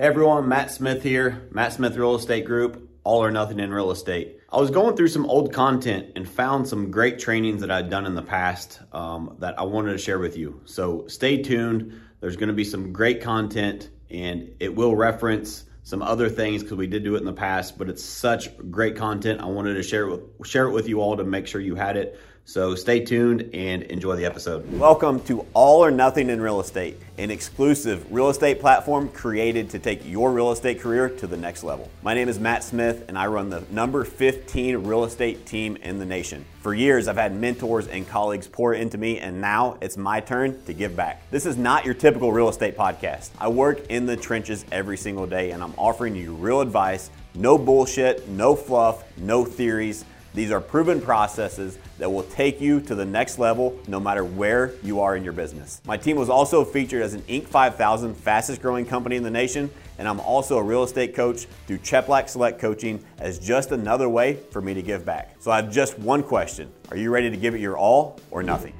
[0.00, 3.90] Hey everyone, Matt Smith here, Matt Smith Real Estate Group, all or nothing in real
[3.90, 4.38] estate.
[4.48, 8.06] I was going through some old content and found some great trainings that I'd done
[8.06, 10.60] in the past um, that I wanted to share with you.
[10.66, 12.00] So stay tuned.
[12.20, 16.76] There's going to be some great content and it will reference some other things because
[16.76, 19.40] we did do it in the past, but it's such great content.
[19.40, 21.74] I wanted to share it with, share it with you all to make sure you
[21.74, 22.20] had it.
[22.48, 24.72] So stay tuned and enjoy the episode.
[24.72, 29.78] Welcome to All or Nothing in Real Estate, an exclusive real estate platform created to
[29.78, 31.90] take your real estate career to the next level.
[32.02, 35.98] My name is Matt Smith and I run the number 15 real estate team in
[35.98, 36.42] the nation.
[36.62, 40.62] For years, I've had mentors and colleagues pour into me, and now it's my turn
[40.64, 41.30] to give back.
[41.30, 43.28] This is not your typical real estate podcast.
[43.38, 47.56] I work in the trenches every single day, and I'm offering you real advice no
[47.56, 53.04] bullshit, no fluff, no theories these are proven processes that will take you to the
[53.04, 55.80] next level no matter where you are in your business.
[55.86, 57.46] My team was also featured as an Inc.
[57.46, 61.78] 5000 fastest growing company in the nation, and I'm also a real estate coach through
[61.78, 65.36] Cheplack Select Coaching as just another way for me to give back.
[65.40, 68.42] So I have just one question Are you ready to give it your all or
[68.42, 68.74] nothing?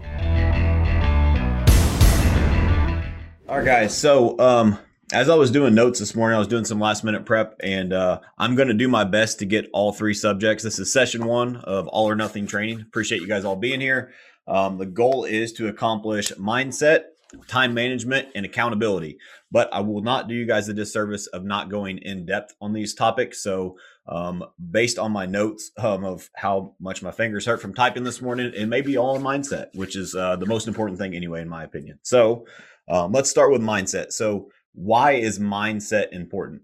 [3.49, 3.97] All right, guys.
[3.97, 4.79] So, um,
[5.13, 7.93] as I was doing notes this morning, I was doing some last minute prep, and
[7.93, 10.65] uh, I'm going to do my best to get all three subjects.
[10.65, 12.81] This is session one of All or Nothing training.
[12.81, 14.13] Appreciate you guys all being here.
[14.47, 17.05] Um, the goal is to accomplish mindset,
[17.47, 19.19] time management, and accountability.
[19.51, 22.75] But I will not do you guys the disservice of not going in depth on
[22.75, 23.43] these topics.
[23.43, 28.05] So, um, based on my notes um, of how much my fingers hurt from typing
[28.05, 31.15] this morning, it may be all in mindset, which is uh, the most important thing
[31.15, 31.99] anyway, in my opinion.
[32.03, 32.47] So,
[32.89, 34.13] um, let's start with mindset.
[34.13, 36.63] So, why is mindset important?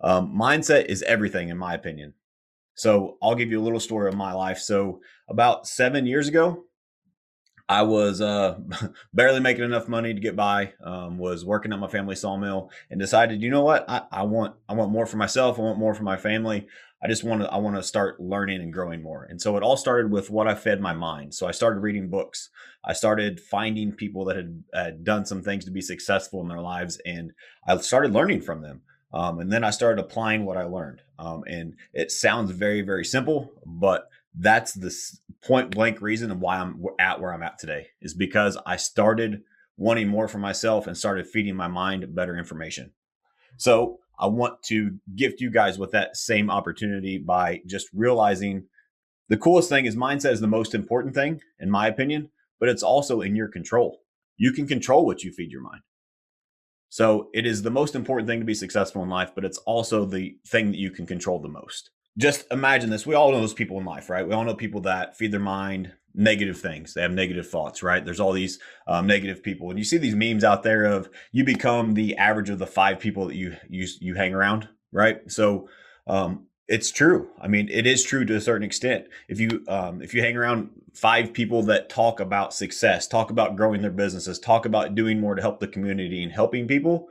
[0.00, 2.14] Um, mindset is everything, in my opinion.
[2.74, 4.58] So I'll give you a little story of my life.
[4.58, 6.64] So about seven years ago,
[7.70, 8.58] I was uh,
[9.14, 10.72] barely making enough money to get by.
[10.82, 14.56] Um, was working at my family sawmill and decided, you know what, I, I want
[14.68, 15.56] I want more for myself.
[15.56, 16.66] I want more for my family.
[17.00, 19.22] I just want to I want to start learning and growing more.
[19.22, 21.32] And so it all started with what I fed my mind.
[21.32, 22.50] So I started reading books.
[22.84, 26.60] I started finding people that had, had done some things to be successful in their
[26.60, 27.32] lives, and
[27.68, 28.80] I started learning from them.
[29.14, 31.02] Um, and then I started applying what I learned.
[31.20, 34.94] Um, and it sounds very very simple, but that's the
[35.42, 39.42] point blank reason why I'm at where I'm at today is because I started
[39.76, 42.92] wanting more for myself and started feeding my mind better information.
[43.56, 48.66] So I want to gift you guys with that same opportunity by just realizing
[49.28, 52.82] the coolest thing is mindset is the most important thing, in my opinion, but it's
[52.82, 54.02] also in your control.
[54.36, 55.82] You can control what you feed your mind.
[56.90, 60.04] So it is the most important thing to be successful in life, but it's also
[60.04, 61.90] the thing that you can control the most.
[62.18, 63.06] Just imagine this.
[63.06, 64.26] We all know those people in life, right?
[64.26, 66.94] We all know people that feed their mind negative things.
[66.94, 68.04] They have negative thoughts, right?
[68.04, 71.44] There's all these um, negative people, and you see these memes out there of you
[71.44, 75.30] become the average of the five people that you you you hang around, right?
[75.30, 75.68] So
[76.06, 77.28] um, it's true.
[77.40, 79.06] I mean, it is true to a certain extent.
[79.28, 83.56] If you um, if you hang around five people that talk about success, talk about
[83.56, 87.08] growing their businesses, talk about doing more to help the community and helping people,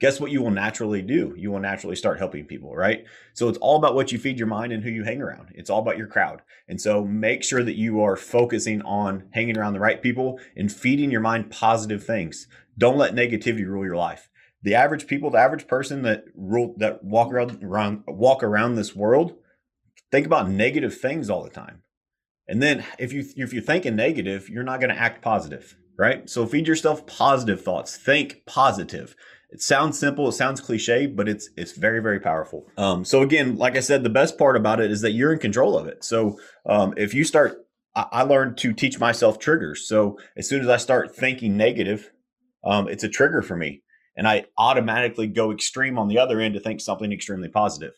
[0.00, 1.34] guess what you will naturally do?
[1.36, 3.04] You will naturally start helping people, right?
[3.34, 5.48] So it's all about what you feed your mind and who you hang around.
[5.54, 6.42] It's all about your crowd.
[6.68, 10.72] And so make sure that you are focusing on hanging around the right people and
[10.72, 12.46] feeding your mind positive things.
[12.76, 14.30] Don't let negativity rule your life.
[14.62, 18.94] The average people, the average person that rule that walk around, around walk around this
[18.94, 19.34] world,
[20.10, 21.82] think about negative things all the time.
[22.48, 26.28] And then if you if you're thinking negative, you're not going to act positive, right?
[26.28, 27.96] So feed yourself positive thoughts.
[27.96, 29.14] Think positive
[29.50, 32.66] it sounds simple, it sounds cliche, but it's it's very very powerful.
[32.76, 35.38] Um, so again, like I said, the best part about it is that you're in
[35.38, 36.04] control of it.
[36.04, 37.66] So um, if you start,
[37.96, 39.88] I, I, learned to teach myself triggers.
[39.88, 42.10] So as soon as I start thinking negative,
[42.62, 43.82] um, it's a trigger for me,
[44.16, 47.94] and I automatically go extreme on the other end to think something extremely positive.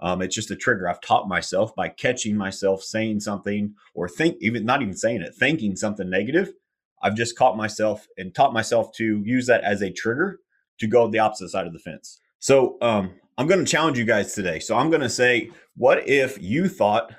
[0.00, 4.36] Um, it's just a trigger I've taught myself by catching myself saying something or think
[4.40, 6.52] even not even saying it, thinking something negative.
[7.00, 10.40] I've just caught myself and taught myself to use that as a trigger
[10.78, 12.20] to go the opposite side of the fence.
[12.38, 14.58] So um, I'm going to challenge you guys today.
[14.60, 17.12] So I'm going to say, what if you thought,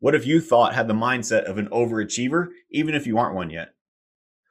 [0.00, 3.50] what if you thought had the mindset of an overachiever, even if you aren't one
[3.50, 3.74] yet?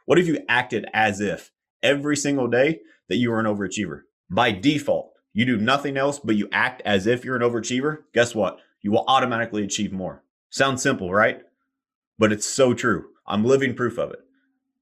[0.05, 1.51] What if you acted as if
[1.83, 4.01] every single day that you were an overachiever?
[4.29, 7.99] By default, you do nothing else, but you act as if you're an overachiever.
[8.13, 8.59] Guess what?
[8.81, 10.23] You will automatically achieve more.
[10.49, 11.41] Sounds simple, right?
[12.17, 13.09] But it's so true.
[13.27, 14.19] I'm living proof of it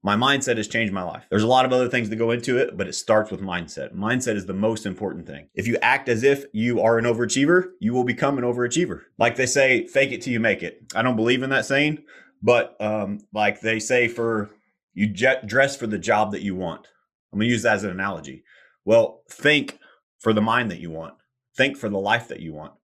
[0.06, 1.24] my mindset has changed my life.
[1.30, 3.92] There's a lot of other things that go into it, but it starts with mindset.
[3.92, 5.48] Mindset is the most important thing.
[5.52, 9.00] If you act as if you are an overachiever, you will become an overachiever.
[9.18, 10.80] Like they say, fake it till you make it.
[10.94, 12.04] I don't believe in that saying,
[12.40, 14.50] but um, like they say, for
[14.94, 16.86] you dress for the job that you want.
[17.32, 18.44] I'm gonna use that as an analogy.
[18.84, 19.80] Well, think
[20.20, 21.14] for the mind that you want.
[21.56, 22.74] Think for the life that you want.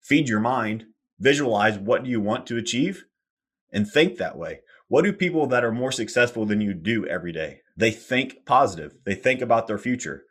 [0.00, 0.86] Feed your mind,
[1.18, 3.04] visualize what do you want to achieve
[3.70, 4.60] and think that way.
[4.90, 7.60] What do people that are more successful than you do every day?
[7.76, 8.96] They think positive.
[9.06, 10.24] They think about their future.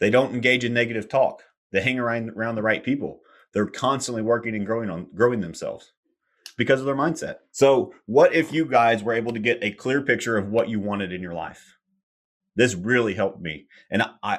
[0.00, 1.44] They don't engage in negative talk.
[1.70, 3.20] They hang around around the right people.
[3.54, 5.92] They're constantly working and growing on growing themselves
[6.56, 7.36] because of their mindset.
[7.52, 10.80] So, what if you guys were able to get a clear picture of what you
[10.80, 11.78] wanted in your life?
[12.56, 13.68] This really helped me.
[13.88, 14.38] And I, I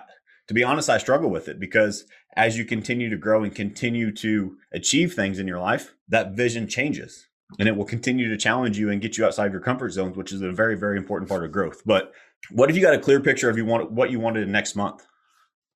[0.49, 2.03] to be honest, I struggle with it because
[2.35, 6.67] as you continue to grow and continue to achieve things in your life, that vision
[6.67, 7.29] changes
[7.59, 10.17] and it will continue to challenge you and get you outside of your comfort zones,
[10.17, 11.81] which is a very, very important part of growth.
[11.85, 12.11] But
[12.51, 14.75] what if you got a clear picture of you want what you wanted in next
[14.75, 15.05] month?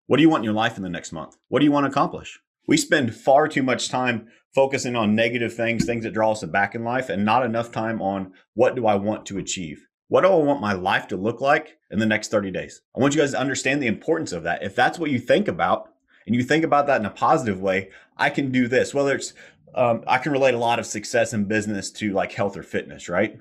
[0.07, 1.35] What do you want in your life in the next month?
[1.49, 2.39] What do you want to accomplish?
[2.67, 6.75] We spend far too much time focusing on negative things, things that draw us back
[6.75, 9.87] in life, and not enough time on what do I want to achieve?
[10.09, 12.81] What do I want my life to look like in the next 30 days?
[12.95, 14.63] I want you guys to understand the importance of that.
[14.63, 15.89] If that's what you think about,
[16.25, 18.93] and you think about that in a positive way, I can do this.
[18.93, 19.33] Whether it's,
[19.77, 23.07] um, I can relate a lot of success in business to like health or fitness,
[23.07, 23.39] right?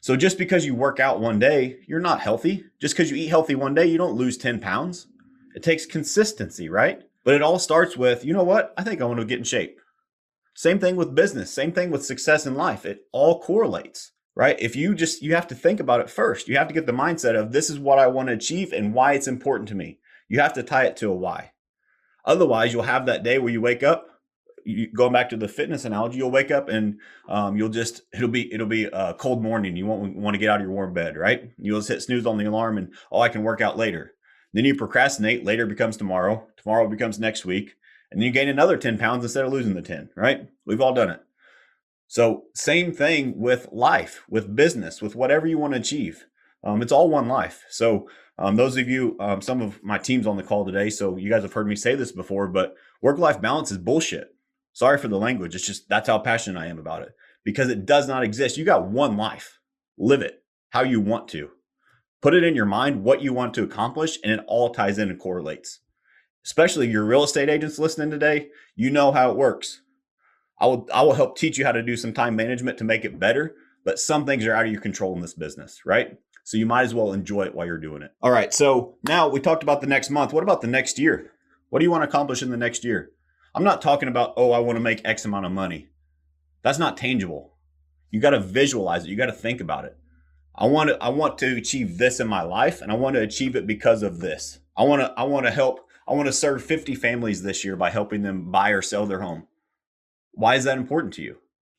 [0.00, 2.64] So just because you work out one day, you're not healthy.
[2.80, 5.06] Just because you eat healthy one day, you don't lose 10 pounds.
[5.54, 7.02] It takes consistency, right?
[7.24, 8.74] But it all starts with, you know what?
[8.76, 9.78] I think I want to get in shape.
[10.54, 12.84] Same thing with business, same thing with success in life.
[12.84, 14.58] It all correlates, right?
[14.58, 16.48] If you just, you have to think about it first.
[16.48, 18.92] You have to get the mindset of this is what I want to achieve and
[18.92, 20.00] why it's important to me.
[20.28, 21.52] You have to tie it to a why.
[22.24, 24.17] Otherwise, you'll have that day where you wake up,
[24.94, 28.52] going back to the fitness analogy, you'll wake up and um, you'll just it'll be
[28.52, 29.76] it'll be a cold morning.
[29.76, 31.50] You won't want to get out of your warm bed, right?
[31.58, 34.14] You'll just hit snooze on the alarm and oh, I can work out later.
[34.52, 35.44] Then you procrastinate.
[35.44, 36.46] Later becomes tomorrow.
[36.56, 37.74] Tomorrow becomes next week.
[38.10, 40.48] And then you gain another 10 pounds instead of losing the 10, right?
[40.64, 41.20] We've all done it.
[42.06, 46.24] So, same thing with life, with business, with whatever you want to achieve.
[46.64, 47.64] Um, it's all one life.
[47.68, 48.08] So,
[48.38, 51.28] um, those of you, um, some of my team's on the call today, so you
[51.28, 54.34] guys have heard me say this before, but work life balance is bullshit.
[54.78, 55.56] Sorry for the language.
[55.56, 57.08] It's just that's how passionate I am about it
[57.44, 58.56] because it does not exist.
[58.56, 59.58] You got one life,
[59.98, 61.50] live it how you want to.
[62.22, 65.10] Put it in your mind what you want to accomplish, and it all ties in
[65.10, 65.80] and correlates.
[66.46, 69.82] Especially your real estate agents listening today, you know how it works.
[70.60, 73.04] I will I will help teach you how to do some time management to make
[73.04, 76.16] it better, but some things are out of your control in this business, right?
[76.44, 78.12] So you might as well enjoy it while you're doing it.
[78.22, 78.54] All right.
[78.54, 80.32] So now we talked about the next month.
[80.32, 81.32] What about the next year?
[81.68, 83.10] What do you want to accomplish in the next year?
[83.58, 85.88] I'm not talking about, oh, I want to make X amount of money.
[86.62, 87.56] That's not tangible.
[88.08, 89.08] You got to visualize it.
[89.08, 89.96] You got to think about it.
[90.54, 93.20] I want to I want to achieve this in my life and I want to
[93.20, 94.60] achieve it because of this.
[94.76, 97.74] I want to I want to help I want to serve 50 families this year
[97.74, 99.48] by helping them buy or sell their home.
[100.34, 101.38] Why is that important to you?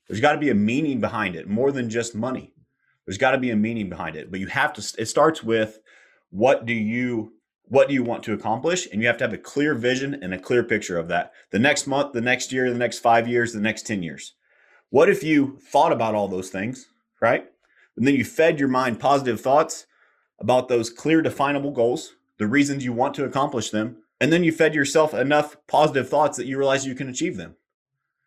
[0.10, 2.52] There's got to be a meaning behind it more than just money.
[3.06, 4.32] There's got to be a meaning behind it.
[4.32, 5.80] But you have to it starts with
[6.30, 7.36] what do you
[7.70, 10.34] what do you want to accomplish and you have to have a clear vision and
[10.34, 11.32] a clear picture of that.
[11.52, 14.34] The next month, the next year, the next 5 years, the next 10 years.
[14.90, 16.88] What if you thought about all those things,
[17.22, 17.46] right?
[17.96, 19.86] And then you fed your mind positive thoughts
[20.40, 23.98] about those clear, definable goals, the reasons you want to accomplish them.
[24.20, 27.56] And then you fed yourself enough positive thoughts that you realize you can achieve them.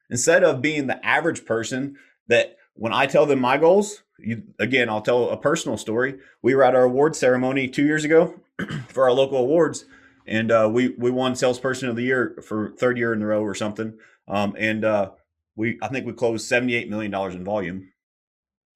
[0.09, 1.97] Instead of being the average person
[2.29, 6.19] that when I tell them my goals, you, again, I'll tell a personal story.
[6.43, 8.41] We were at our award ceremony two years ago
[8.89, 9.85] for our local awards,
[10.27, 13.43] and uh, we we won salesperson of the year for third year in a row
[13.43, 13.99] or something.
[14.29, 15.11] Um, and uh,
[15.57, 17.89] we I think we closed seventy eight million dollars in volume.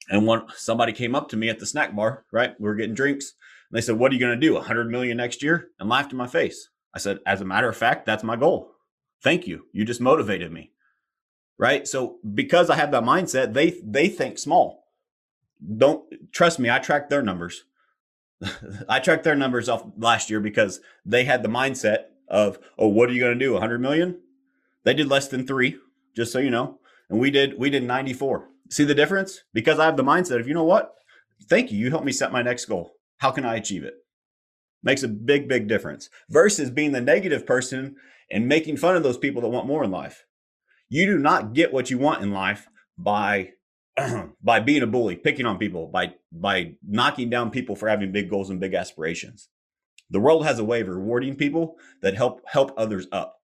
[0.09, 2.55] And one somebody came up to me at the snack bar, right?
[2.61, 3.35] We were getting drinks.
[3.71, 4.55] And they said, What are you going to do?
[4.55, 5.69] 100 million next year?
[5.79, 6.69] And laughed in my face.
[6.95, 8.73] I said, As a matter of fact, that's my goal.
[9.23, 9.67] Thank you.
[9.73, 10.71] You just motivated me.
[11.59, 11.89] Right.
[11.89, 14.85] So because I have that mindset, they they think small.
[15.77, 17.65] Don't trust me, I tracked their numbers.
[18.89, 23.09] I tracked their numbers off last year because they had the mindset of, oh, what
[23.09, 23.53] are you going to do?
[23.53, 24.21] 100 million?
[24.85, 25.79] They did less than three,
[26.15, 26.79] just so you know.
[27.09, 28.49] And we did we did 94.
[28.71, 29.43] See the difference?
[29.53, 30.95] Because I have the mindset of, you know what?
[31.49, 31.79] Thank you.
[31.79, 32.93] You helped me set my next goal.
[33.19, 33.95] How can I achieve it?
[34.83, 37.97] Makes a big, big difference versus being the negative person
[38.31, 40.25] and making fun of those people that want more in life.
[40.89, 43.53] You do not get what you want in life by
[44.43, 48.31] by being a bully, picking on people, by by knocking down people for having big
[48.31, 49.49] goals and big aspirations.
[50.11, 53.41] The world has a way of rewarding people that help help others up.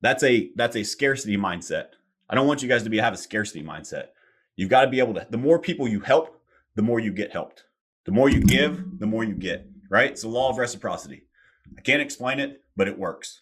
[0.00, 1.86] That's a that's a scarcity mindset.
[2.28, 4.08] I don't want you guys to be have a scarcity mindset.
[4.56, 6.40] You've got to be able to, the more people you help,
[6.76, 7.64] the more you get helped.
[8.04, 10.10] The more you give, the more you get, right?
[10.10, 11.26] It's the law of reciprocity.
[11.76, 13.40] I can't explain it, but it works.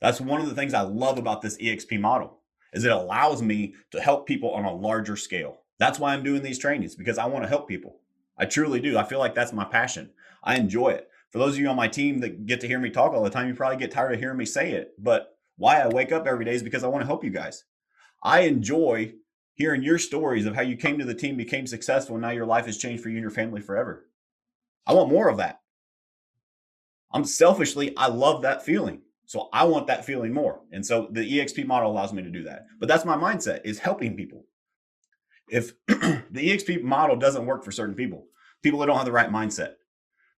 [0.00, 2.37] That's one of the things I love about this EXP model
[2.72, 5.60] is it allows me to help people on a larger scale.
[5.78, 8.00] That's why I'm doing these trainings because I want to help people.
[8.36, 8.98] I truly do.
[8.98, 10.10] I feel like that's my passion.
[10.42, 11.08] I enjoy it.
[11.30, 13.30] For those of you on my team that get to hear me talk all the
[13.30, 14.92] time, you probably get tired of hearing me say it.
[14.98, 17.64] But why I wake up every day is because I want to help you guys.
[18.22, 19.14] I enjoy
[19.54, 22.46] hearing your stories of how you came to the team, became successful, and now your
[22.46, 24.08] life has changed for you and your family forever.
[24.86, 25.60] I want more of that.
[27.12, 29.02] I'm selfishly, I love that feeling.
[29.28, 30.62] So I want that feeling more.
[30.72, 32.64] And so the EXP model allows me to do that.
[32.80, 34.46] But that's my mindset is helping people.
[35.50, 38.24] If the EXP model doesn't work for certain people,
[38.62, 39.74] people that don't have the right mindset,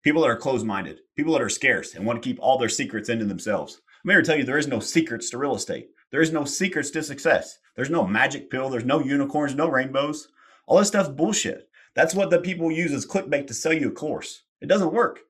[0.03, 2.67] people that are closed minded, people that are scarce and want to keep all their
[2.67, 3.79] secrets into themselves.
[4.03, 5.87] I'm here to tell you there is no secrets to real estate.
[6.11, 7.59] There is no secrets to success.
[7.77, 8.69] There's no magic pill.
[8.69, 10.27] There's no unicorns, no rainbows.
[10.67, 11.69] All this stuff's bullshit.
[11.95, 14.43] That's what the people use as clickbait to sell you a course.
[14.59, 15.21] It doesn't work.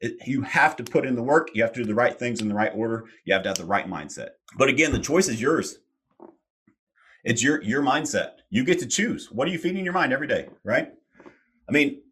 [0.00, 1.48] It, you have to put in the work.
[1.54, 3.04] You have to do the right things in the right order.
[3.24, 4.30] You have to have the right mindset.
[4.56, 5.78] But again, the choice is yours.
[7.24, 8.32] It's your your mindset.
[8.50, 9.30] You get to choose.
[9.32, 10.92] What are you feeding your mind every day, right?
[11.68, 12.02] I mean,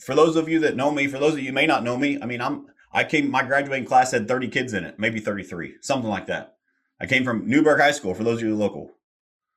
[0.00, 2.18] for those of you that know me, for those of you may not know me,
[2.20, 5.76] I mean, I'm I came my graduating class had 30 kids in it, maybe 33,
[5.80, 6.56] something like that.
[7.00, 8.90] I came from Newburg High School, for those of you local.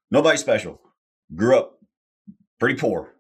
[0.10, 0.80] Nobody special.
[1.36, 1.80] Grew up
[2.60, 3.15] pretty poor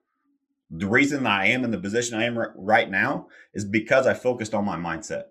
[0.70, 4.54] the reason I am in the position I am right now is because I focused
[4.54, 5.26] on my mindset.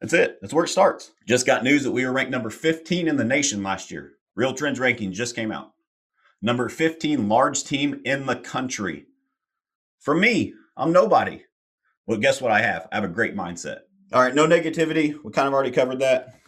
[0.00, 0.38] That's it.
[0.40, 1.12] That's where it starts.
[1.26, 4.12] Just got news that we were ranked number 15 in the nation last year.
[4.36, 5.72] Real Trends ranking just came out.
[6.40, 9.06] Number 15 large team in the country.
[9.98, 11.42] For me, I'm nobody.
[12.06, 12.86] Well, guess what I have?
[12.92, 13.80] I have a great mindset.
[14.12, 15.14] All right, no negativity.
[15.22, 16.38] We kind of already covered that.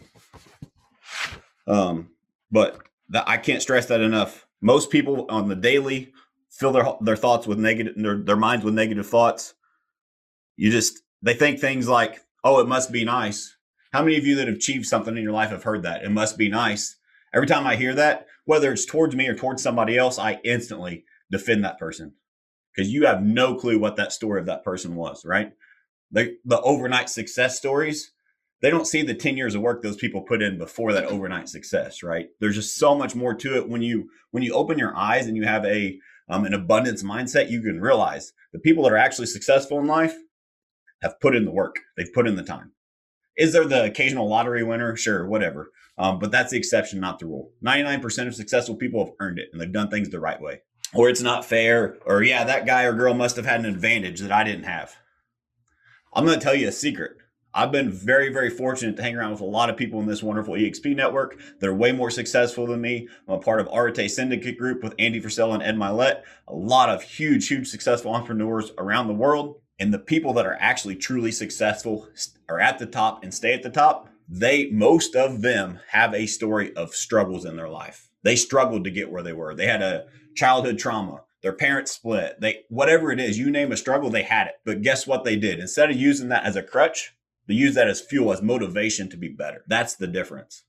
[1.67, 2.11] Um,
[2.49, 4.47] but that I can't stress that enough.
[4.61, 6.13] Most people on the daily
[6.51, 9.53] fill their their thoughts with negative their, their minds with negative thoughts.
[10.57, 13.55] You just they think things like oh it must be nice.
[13.93, 16.03] How many of you that have achieved something in your life have heard that?
[16.03, 16.97] It must be nice.
[17.33, 21.05] Every time i hear that whether it's towards me or towards somebody else i instantly
[21.31, 22.13] defend that person.
[22.75, 25.53] Because you have no clue what that story of that person was right?
[26.11, 28.11] The, the overnight success stories
[28.61, 31.47] they don't see the 10 years of work those people put in before that overnight
[31.47, 32.27] success right?
[32.39, 35.37] There's just so much more to it when you when you open your eyes and
[35.37, 35.97] you have a
[36.31, 40.15] um, an abundance mindset, you can realize the people that are actually successful in life
[41.01, 41.75] have put in the work.
[41.97, 42.71] They've put in the time.
[43.37, 44.95] Is there the occasional lottery winner?
[44.95, 45.71] Sure, whatever.
[45.97, 47.51] Um, but that's the exception, not the rule.
[47.63, 50.61] 99% of successful people have earned it and they've done things the right way.
[50.93, 54.19] Or it's not fair, or yeah, that guy or girl must have had an advantage
[54.21, 54.95] that I didn't have.
[56.13, 57.11] I'm going to tell you a secret.
[57.53, 60.23] I've been very, very fortunate to hang around with a lot of people in this
[60.23, 61.37] wonderful EXP network.
[61.59, 63.09] They're way more successful than me.
[63.27, 66.21] I'm a part of Arete Syndicate Group with Andy Frisella and Ed Mylett.
[66.47, 69.59] A lot of huge, huge successful entrepreneurs around the world.
[69.79, 72.07] And the people that are actually truly successful
[72.47, 74.07] are at the top and stay at the top.
[74.29, 78.09] They, most of them have a story of struggles in their life.
[78.23, 79.55] They struggled to get where they were.
[79.55, 80.05] They had a
[80.35, 84.47] childhood trauma their parents split they whatever it is you name a struggle they had
[84.47, 87.13] it but guess what they did instead of using that as a crutch
[87.51, 89.65] they use that as fuel, as motivation to be better.
[89.67, 90.63] That's the difference.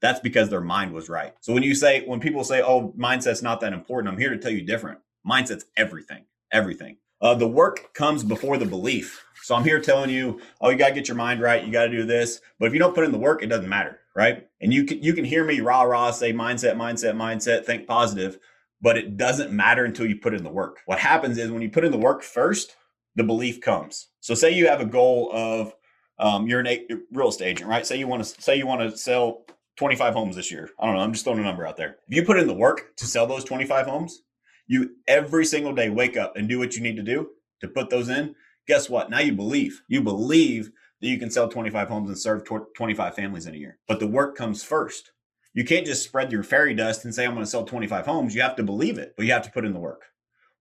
[0.00, 1.34] That's because their mind was right.
[1.40, 4.38] So when you say, when people say, oh, mindset's not that important, I'm here to
[4.38, 5.00] tell you different.
[5.30, 6.96] Mindset's everything, everything.
[7.20, 9.22] Uh, the work comes before the belief.
[9.42, 11.62] So I'm here telling you, oh, you got to get your mind right.
[11.62, 12.40] You got to do this.
[12.58, 14.48] But if you don't put in the work, it doesn't matter, right?
[14.62, 18.38] And you can you can hear me rah rah say mindset, mindset, mindset, think positive,
[18.80, 20.78] but it doesn't matter until you put in the work.
[20.86, 22.74] What happens is when you put in the work first,
[23.16, 24.08] the belief comes.
[24.20, 25.74] So say you have a goal of
[26.18, 27.86] um, you're an a- real estate agent, right?
[27.86, 29.44] Say you want to say you want to sell
[29.76, 30.70] 25 homes this year.
[30.78, 31.02] I don't know.
[31.02, 31.96] I'm just throwing a number out there.
[32.08, 34.22] If you put in the work to sell those 25 homes,
[34.66, 37.90] you every single day wake up and do what you need to do to put
[37.90, 38.34] those in.
[38.68, 39.10] Guess what?
[39.10, 39.82] Now you believe.
[39.88, 42.44] You believe that you can sell 25 homes and serve
[42.76, 43.78] 25 families in a year.
[43.88, 45.12] But the work comes first.
[45.54, 48.34] You can't just spread your fairy dust and say, I'm going to sell 25 homes.
[48.34, 50.02] You have to believe it, but you have to put in the work.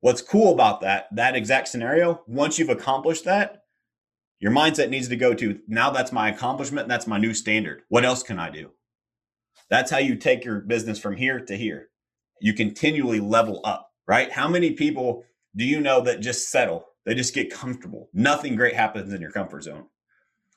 [0.02, 3.61] What's cool about that, that exact scenario, once you've accomplished that,
[4.42, 7.84] your mindset needs to go to now that's my accomplishment, that's my new standard.
[7.90, 8.72] What else can I do?
[9.70, 11.90] That's how you take your business from here to here.
[12.42, 14.32] You continually level up, right?
[14.32, 15.24] How many people
[15.56, 16.88] do you know that just settle?
[17.06, 18.10] They just get comfortable.
[18.14, 19.86] Nothing great happens in your comfort zone.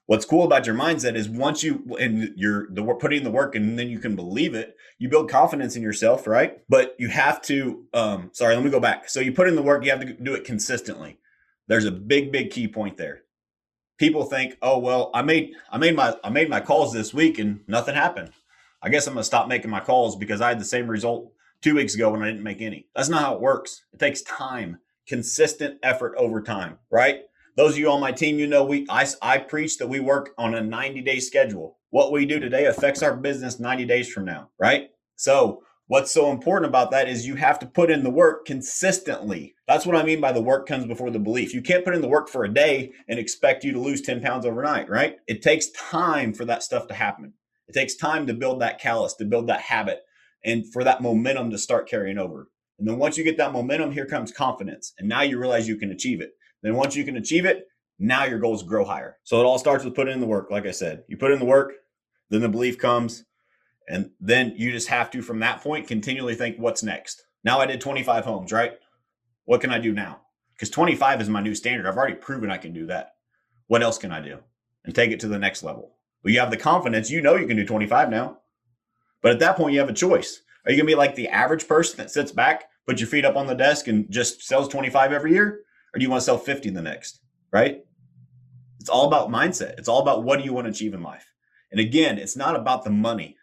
[0.07, 3.79] What's cool about your mindset is once you and you're the putting the work and
[3.79, 6.59] then you can believe it, you build confidence in yourself, right?
[6.71, 9.11] But you have to um sorry, let me go back.
[9.11, 11.19] So you put in the work, you have to do it consistently.
[11.69, 13.25] There's a big big key point there
[13.99, 17.39] people think, oh well, I made I made my I made my calls this week
[17.39, 18.31] and nothing happened.
[18.83, 21.33] I guess I'm gonna stop making my calls because I had the same result
[21.63, 22.87] two weeks ago when I didn't make any.
[22.95, 23.85] That's not how it works.
[23.93, 27.23] It takes time, consistent effort over time, right?
[27.57, 30.35] Those of you on my team, you know, we I, I preach that we work
[30.39, 31.79] on a 90 day schedule.
[31.91, 34.91] What we do today affects our business 90 days from now, right?
[35.17, 39.55] So What's so important about that is you have to put in the work consistently.
[39.69, 41.53] That's what I mean by the work comes before the belief.
[41.53, 44.23] You can't put in the work for a day and expect you to lose 10
[44.23, 45.17] pounds overnight, right?
[45.27, 47.35] It takes time for that stuff to happen.
[47.69, 50.01] It takes time to build that callus, to build that habit,
[50.43, 52.49] and for that momentum to start carrying over.
[52.79, 54.95] And then once you get that momentum, here comes confidence.
[54.99, 56.31] And now you realize you can achieve it.
[56.63, 57.67] Then once you can achieve it,
[57.99, 59.19] now your goals grow higher.
[59.23, 60.51] So it all starts with putting in the work.
[60.51, 61.75] Like I said, you put in the work,
[62.31, 63.25] then the belief comes,
[63.89, 67.25] and then you just have to, from that point, continually think, what's next?
[67.43, 68.73] Now I did 25 homes, right?
[69.45, 70.23] What can I do now?
[70.55, 71.87] Because 25 is my new standard.
[71.87, 73.15] I've already proven I can do that.
[73.67, 74.39] What else can I do?
[74.85, 75.97] And take it to the next level.
[76.23, 78.39] But you have the confidence, you know you can do 25 now.
[79.21, 80.41] But at that point, you have a choice.
[80.65, 83.25] Are you going to be like the average person that sits back, puts your feet
[83.25, 85.61] up on the desk, and just sells 25 every year?
[85.95, 87.21] Or do you want to sell 50 the next?
[87.53, 87.85] Right?
[88.81, 89.79] It's all about mindset.
[89.79, 91.27] It's all about what do you want to achieve in life.
[91.71, 93.37] And again, it's not about the money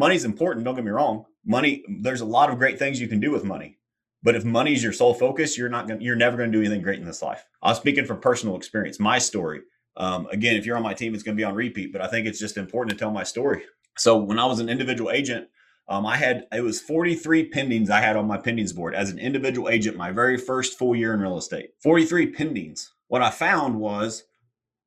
[0.00, 0.64] money's important.
[0.64, 1.26] Don't get me wrong.
[1.44, 3.76] Money, there's a lot of great things you can do with money.
[4.22, 6.00] But if money is your sole focus, you're not going.
[6.00, 7.44] You're never going to do anything great in this life.
[7.62, 8.98] I'm speaking from personal experience.
[8.98, 9.60] My story.
[9.96, 11.92] Um, again, if you're on my team, it's going to be on repeat.
[11.92, 13.62] But I think it's just important to tell my story.
[13.98, 15.48] So when I was an individual agent,
[15.88, 19.18] um, I had it was 43 pendings I had on my pendings board as an
[19.18, 19.96] individual agent.
[19.96, 21.70] My very first full year in real estate.
[21.82, 22.88] 43 pendings.
[23.08, 24.24] What I found was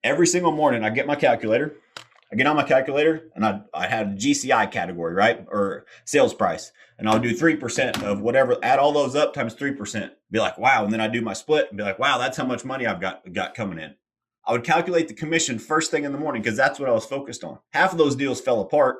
[0.04, 1.76] every single morning I get my calculator.
[2.34, 5.46] I get on my calculator and I, I had a GCI category, right?
[5.52, 6.72] Or sales price.
[6.98, 10.10] And I'll do 3% of whatever, add all those up times 3%.
[10.32, 10.84] Be like, wow.
[10.84, 13.00] And then I do my split and be like, wow, that's how much money I've
[13.00, 13.94] got, got coming in.
[14.48, 17.06] I would calculate the commission first thing in the morning because that's what I was
[17.06, 17.60] focused on.
[17.70, 18.98] Half of those deals fell apart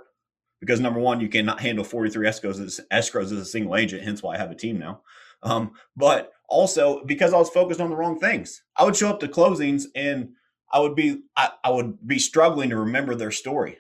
[0.60, 4.22] because number one, you cannot handle 43 escrows as, escrows as a single agent, hence
[4.22, 5.02] why I have a team now.
[5.42, 8.62] Um, but also because I was focused on the wrong things.
[8.78, 10.34] I would show up to closings and
[10.74, 13.78] I would be I, I would be struggling to remember their story.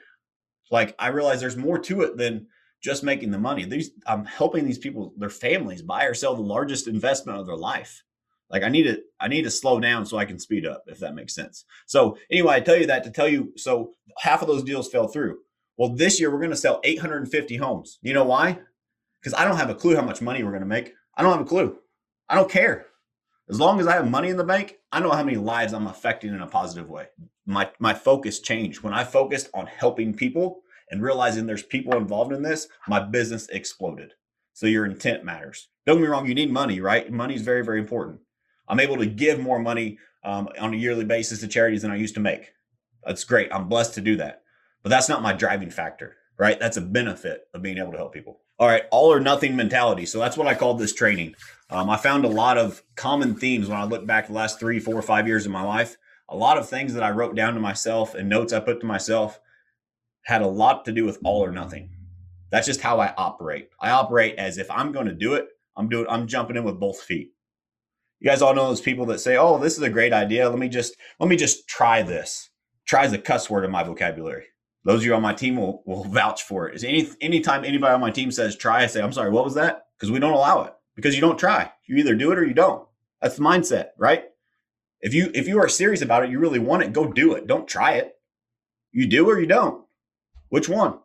[0.72, 2.48] Like I realize there's more to it than
[2.82, 3.66] just making the money.
[3.66, 7.58] These I'm helping these people, their families, buy or sell the largest investment of their
[7.58, 8.04] life.
[8.50, 11.00] Like I need to I need to slow down so I can speed up, if
[11.00, 11.66] that makes sense.
[11.88, 15.08] So anyway, I tell you that to tell you so half of those deals fell
[15.08, 15.40] through.
[15.78, 17.98] Well, this year we're to sell 850 homes.
[18.04, 18.60] You know why?
[19.20, 20.94] Because I don't have a clue how much money we're to make.
[21.16, 21.80] I don't have a clue.
[22.30, 22.86] I don't care.
[23.50, 25.88] As long as I have money in the bank, I know how many lives I'm
[25.88, 27.08] affecting in a positive way.
[27.46, 32.32] My my focus changed when I focused on helping people and realizing there's people involved
[32.32, 32.70] in this.
[32.88, 34.14] My business exploded.
[34.54, 35.68] So your intent matters.
[35.86, 37.12] Don't get me wrong, you need money, right?
[37.12, 38.22] Money is very very important.
[38.70, 41.98] I'm able to give more money um, on a yearly basis to charities than I
[41.98, 42.54] used to make.
[43.06, 43.54] That's great.
[43.54, 44.44] I'm blessed to do that,
[44.84, 46.58] but that's not my driving factor, right?
[46.58, 48.40] That's a benefit of being able to help people.
[48.58, 50.06] All right, all or nothing mentality.
[50.06, 51.36] So that's what I called this training.
[51.74, 54.80] Um, I found a lot of common themes when I look back the last three,
[54.80, 55.98] four, five years of my life.
[56.30, 58.86] A lot of things that I wrote down to myself and notes I put to
[58.86, 59.40] myself
[60.22, 61.90] had a lot to do with all or nothing.
[62.52, 63.70] That's just how I operate.
[63.82, 66.80] I operate as if I'm going to do it, I'm doing I'm jumping in with
[66.80, 67.32] both feet.
[68.20, 70.48] You guys all know those people that say, "Oh, this is a great idea.
[70.48, 72.52] Let me just let me just try this."
[72.86, 74.46] Try is a cuss word in my vocabulary.
[74.86, 76.76] Those of you on my team will, will vouch for it.
[76.76, 79.56] Is any anytime anybody on my team says try, I say, I'm sorry, what was
[79.56, 79.88] that?
[79.98, 80.74] Because we don't allow it.
[80.96, 81.72] Because you don't try.
[81.86, 82.88] You either do it or you don't.
[83.22, 84.26] That's the mindset, right?
[85.02, 87.48] If you if you are serious about it, you really want it, go do it.
[87.48, 88.16] Don't try it.
[88.92, 89.84] You do or you don't.
[90.50, 91.00] Which one?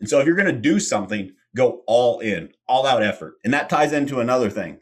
[0.00, 3.36] And so if you're going to do something, go all in, all out effort.
[3.44, 4.80] And that ties into another thing.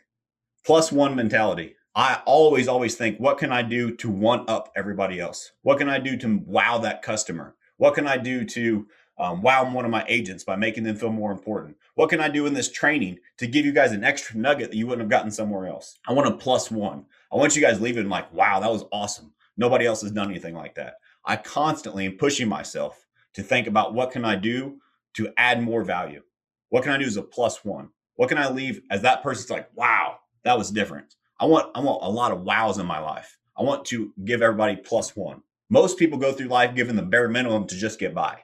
[0.65, 1.77] Plus one mentality.
[1.95, 5.53] I always, always think, what can I do to one up everybody else?
[5.63, 7.57] What can I do to wow that customer?
[7.77, 8.87] What can I do to
[9.19, 11.77] um, wow one of my agents by making them feel more important?
[12.01, 14.77] What can I do in this training to give you guys an extra nugget that
[14.79, 15.99] you wouldn't have gotten somewhere else?
[16.09, 17.05] I want a plus one.
[17.31, 19.35] I want you guys leaving like, wow, that was awesome.
[19.59, 20.95] Nobody else has done anything like that.
[21.27, 24.79] I constantly am pushing myself to think about what can I do
[25.13, 26.23] to add more value?
[26.71, 27.91] What can I do as a plus one?
[28.17, 31.17] What can I leave as that person's like, wow, that was different.
[31.39, 33.37] I want I want a lot of wows in my life.
[33.59, 35.43] I want to give everybody plus one.
[35.69, 38.39] Most people go through life given the bare minimum to just get by.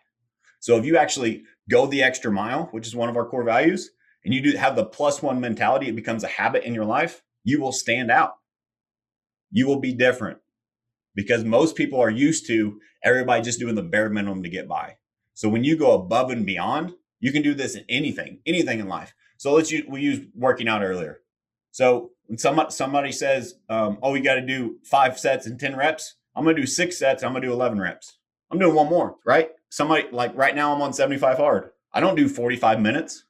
[0.60, 3.90] So if you actually go the extra mile, which is one of our core values,
[4.24, 7.22] and you do have the plus one mentality, it becomes a habit in your life,
[7.44, 8.36] you will stand out.
[9.50, 10.38] You will be different
[11.14, 14.96] because most people are used to everybody just doing the bare minimum to get by.
[15.34, 18.88] So when you go above and beyond, you can do this in anything, anything in
[18.88, 19.14] life.
[19.38, 21.20] So let's use, we used working out earlier.
[21.70, 25.76] So when somebody, somebody says, um, oh, we got to do five sets and 10
[25.76, 27.22] reps, I'm going to do six sets.
[27.22, 28.18] I'm going to do 11 reps.
[28.50, 29.50] I'm doing one more, right?
[29.76, 31.70] Somebody like right now, I'm on 75 hard.
[31.92, 33.24] I don't do 45 minutes.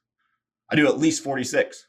[0.69, 1.85] I do at least 46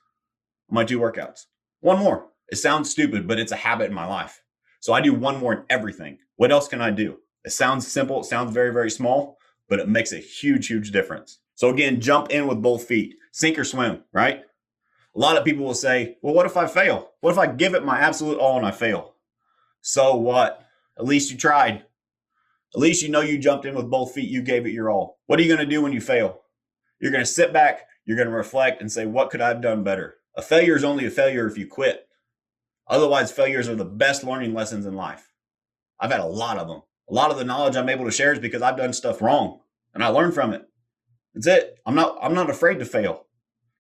[0.69, 1.43] on my two workouts.
[1.79, 2.31] One more.
[2.49, 4.43] It sounds stupid, but it's a habit in my life.
[4.81, 6.19] So I do one more in everything.
[6.35, 7.21] What else can I do?
[7.45, 8.19] It sounds simple.
[8.19, 11.39] It sounds very, very small, but it makes a huge, huge difference.
[11.55, 14.43] So again, jump in with both feet, sink or swim, right?
[15.15, 17.13] A lot of people will say, well, what if I fail?
[17.21, 19.15] What if I give it my absolute all and I fail?
[19.83, 20.65] So what?
[20.99, 21.85] At least you tried.
[22.75, 24.29] At least you know you jumped in with both feet.
[24.29, 25.19] You gave it your all.
[25.27, 26.43] What are you going to do when you fail?
[27.01, 29.63] You're going to sit back, you're going to reflect and say, what could I have
[29.63, 30.17] done better?
[30.37, 32.09] A failure is only a failure if you quit.
[32.89, 35.33] Otherwise, failures are the best learning lessons in life.
[36.01, 36.83] I've had a lot of them.
[37.11, 39.61] A lot of the knowledge I'm able to share is because I've done stuff wrong
[39.95, 40.69] and I learned from it.
[41.35, 41.79] That's it.
[41.87, 43.27] I'm not I'm not afraid to fail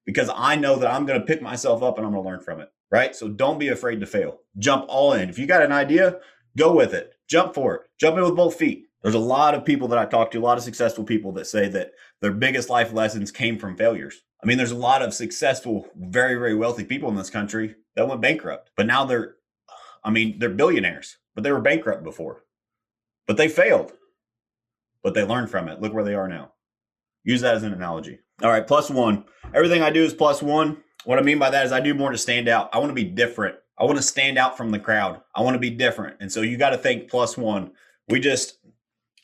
[0.05, 2.40] because I know that I'm going to pick myself up and I'm going to learn
[2.40, 3.14] from it, right?
[3.14, 4.38] So don't be afraid to fail.
[4.59, 5.29] Jump all in.
[5.29, 6.18] If you got an idea,
[6.57, 7.12] go with it.
[7.29, 7.83] Jump for it.
[8.01, 8.87] Jump in with both feet.
[9.03, 11.47] There's a lot of people that I talk to, a lot of successful people that
[11.47, 14.23] say that their biggest life lessons came from failures.
[14.43, 18.09] I mean, there's a lot of successful, very, very wealthy people in this country that
[18.09, 19.37] went bankrupt, but now they're,
[20.03, 22.45] I mean, they're billionaires, but they were bankrupt before.
[23.27, 23.93] But they failed,
[25.03, 25.81] but they learned from it.
[25.81, 26.53] Look where they are now.
[27.25, 28.21] Use that as an analogy.
[28.43, 29.25] All right, plus one.
[29.53, 30.79] Everything I do is plus one.
[31.05, 32.71] What I mean by that is I do more to stand out.
[32.73, 33.57] I want to be different.
[33.79, 35.21] I want to stand out from the crowd.
[35.35, 36.17] I want to be different.
[36.21, 37.73] And so you got to think plus one.
[38.09, 38.59] We just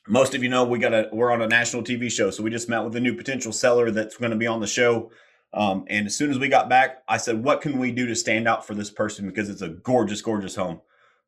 [0.07, 2.51] most of you know we got a we're on a national TV show, so we
[2.51, 5.11] just met with a new potential seller that's going to be on the show.
[5.53, 8.15] Um, and as soon as we got back, I said, "What can we do to
[8.15, 9.27] stand out for this person?
[9.27, 10.81] Because it's a gorgeous, gorgeous home,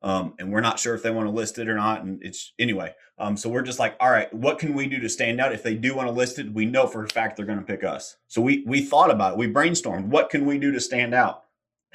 [0.02, 2.02] um, and we're not sure if they want to list it or not.
[2.02, 2.94] And it's anyway.
[3.18, 5.52] Um, so we're just like, all right, what can we do to stand out?
[5.52, 7.64] If they do want to list it, we know for a fact they're going to
[7.64, 8.16] pick us.
[8.28, 9.38] So we we thought about it.
[9.38, 10.08] We brainstormed.
[10.08, 11.44] What can we do to stand out?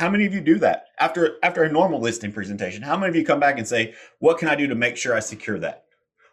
[0.02, 2.82] How many of you do that after after a normal listing presentation?
[2.82, 5.14] How many of you come back and say, "What can I do to make sure
[5.14, 5.84] I secure that?"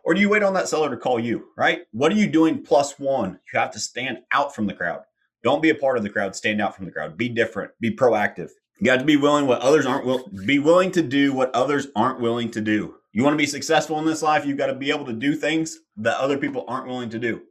[0.03, 1.83] Or do you wait on that seller to call you, right?
[1.93, 3.41] What are you doing plus one?
[3.53, 5.03] You have to stand out from the crowd.
[5.45, 7.19] Don't be a part of the crowd, stand out from the crowd.
[7.19, 8.49] Be different, be proactive.
[8.81, 11.89] You got to be willing what others aren't will be willing to do what others
[11.95, 12.95] aren't willing to do.
[13.13, 15.35] You want to be successful in this life, you've got to be able to do
[15.35, 17.43] things that other people aren't willing to do.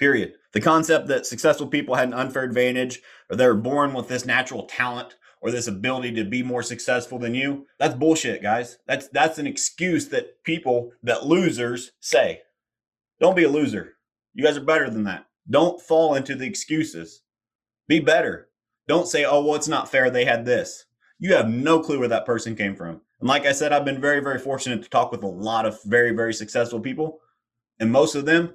[0.00, 0.32] Period.
[0.52, 4.64] The concept that successful people had an unfair advantage or they're born with this natural
[4.64, 7.66] talent or this ability to be more successful than you.
[7.78, 8.78] That's bullshit, guys.
[8.86, 12.42] That's that's an excuse that people that losers say.
[13.20, 13.94] Don't be a loser.
[14.34, 15.26] You guys are better than that.
[15.48, 17.22] Don't fall into the excuses.
[17.88, 18.48] Be better.
[18.86, 20.86] Don't say, "Oh, well, it's not fair they had this."
[21.18, 23.00] You have no clue where that person came from.
[23.20, 25.82] And like I said, I've been very very fortunate to talk with a lot of
[25.84, 27.20] very very successful people,
[27.78, 28.54] and most of them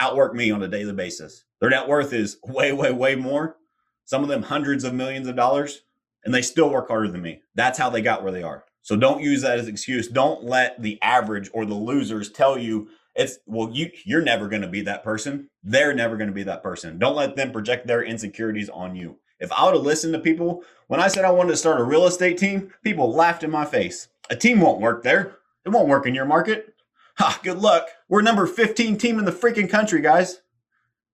[0.00, 1.44] outwork me on a daily basis.
[1.60, 3.56] Their net worth is way way way more.
[4.04, 5.82] Some of them hundreds of millions of dollars
[6.24, 7.42] and they still work harder than me.
[7.54, 8.64] That's how they got where they are.
[8.82, 10.08] So don't use that as an excuse.
[10.08, 14.62] Don't let the average or the losers tell you it's well you you're never going
[14.62, 15.50] to be that person.
[15.62, 16.98] They're never going to be that person.
[16.98, 19.18] Don't let them project their insecurities on you.
[19.40, 21.84] If I would have listened to people when I said I wanted to start a
[21.84, 24.08] real estate team, people laughed in my face.
[24.30, 25.36] A team won't work there.
[25.64, 26.74] It won't work in your market.
[27.18, 27.88] Ha, good luck.
[28.08, 30.40] We're number 15 team in the freaking country, guys.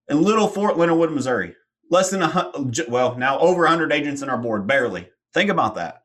[0.09, 1.57] In little Fort Leonard Wood, Missouri.
[1.95, 2.51] Less than a
[2.89, 5.11] well, now over 100 agents in our board, barely.
[5.33, 6.03] Think about that.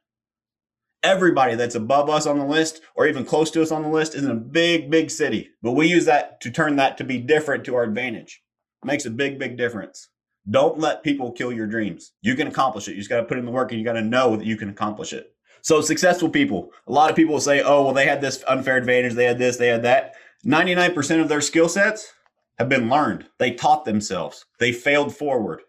[1.02, 4.13] Everybody that's above us on the list or even close to us on the list
[4.13, 5.49] is in a big, big city.
[5.63, 8.39] But we use that to turn that to be different to our advantage.
[8.84, 10.10] It makes a big, big difference.
[10.47, 12.12] Don't let people kill your dreams.
[12.21, 12.91] You can accomplish it.
[12.91, 14.58] You just got to put in the work and you got to know that you
[14.58, 15.34] can accomplish it.
[15.63, 18.78] So, successful people, a lot of people will say, oh, well, they had this unfair
[18.78, 20.13] advantage, they had this, they had that.
[20.45, 22.13] 99% of their skill sets
[22.60, 23.25] have been learned.
[23.39, 25.63] They taught themselves, they failed forward.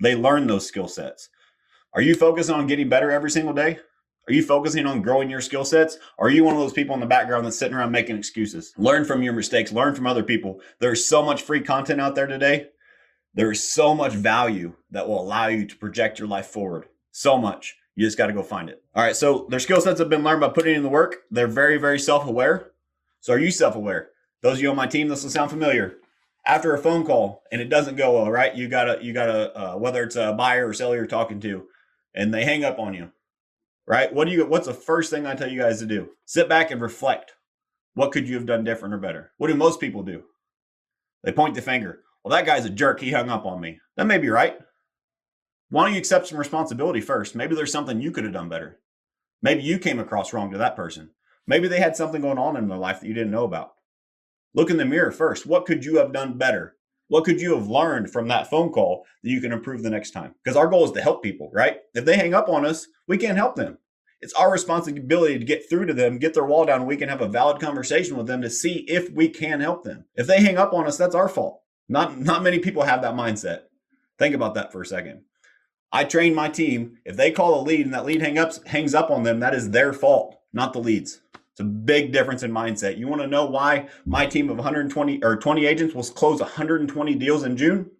[0.00, 1.28] They learn those skill sets.
[1.94, 3.78] Are you focusing on getting better every single day?
[4.28, 5.98] Are you focusing on growing your skill sets?
[6.18, 8.74] Are you one of those people in the background that's sitting around making excuses?
[8.76, 10.60] Learn from your mistakes, learn from other people.
[10.80, 12.68] There's so much free content out there today.
[13.34, 16.86] There is so much value that will allow you to project your life forward.
[17.12, 17.76] So much.
[17.94, 18.82] You just got to go find it.
[18.94, 19.16] All right.
[19.16, 21.18] So their skill sets have been learned by putting in the work.
[21.30, 22.72] They're very, very self aware.
[23.20, 24.10] So are you self aware?
[24.42, 25.98] Those of you on my team, this will sound familiar
[26.46, 28.54] after a phone call and it doesn't go well, right?
[28.54, 31.66] You gotta, you gotta, uh, whether it's a buyer or seller you're talking to,
[32.14, 33.10] and they hang up on you,
[33.86, 34.12] right?
[34.12, 34.46] What do you?
[34.46, 36.10] What's the first thing I tell you guys to do?
[36.24, 37.32] Sit back and reflect.
[37.94, 39.32] What could you have done different or better?
[39.38, 40.24] What do most people do?
[41.24, 42.00] They point the finger.
[42.22, 43.00] Well, that guy's a jerk.
[43.00, 43.78] He hung up on me.
[43.96, 44.58] That may be right.
[45.70, 47.34] Why don't you accept some responsibility first?
[47.34, 48.78] Maybe there's something you could have done better.
[49.42, 51.10] Maybe you came across wrong to that person.
[51.46, 53.75] Maybe they had something going on in their life that you didn't know about.
[54.54, 55.46] Look in the mirror first.
[55.46, 56.76] What could you have done better?
[57.08, 60.10] What could you have learned from that phone call that you can improve the next
[60.10, 60.34] time?
[60.42, 61.78] Because our goal is to help people, right?
[61.94, 63.78] If they hang up on us, we can't help them.
[64.20, 67.20] It's our responsibility to get through to them, get their wall down, we can have
[67.20, 70.06] a valid conversation with them to see if we can help them.
[70.16, 71.60] If they hang up on us, that's our fault.
[71.88, 73.62] Not not many people have that mindset.
[74.18, 75.22] Think about that for a second.
[75.92, 76.98] I train my team.
[77.04, 79.54] If they call a lead and that lead hang up, hangs up on them, that
[79.54, 81.20] is their fault, not the leads.
[81.56, 82.98] It's a big difference in mindset.
[82.98, 87.14] You want to know why my team of 120 or 20 agents will close 120
[87.14, 87.90] deals in June?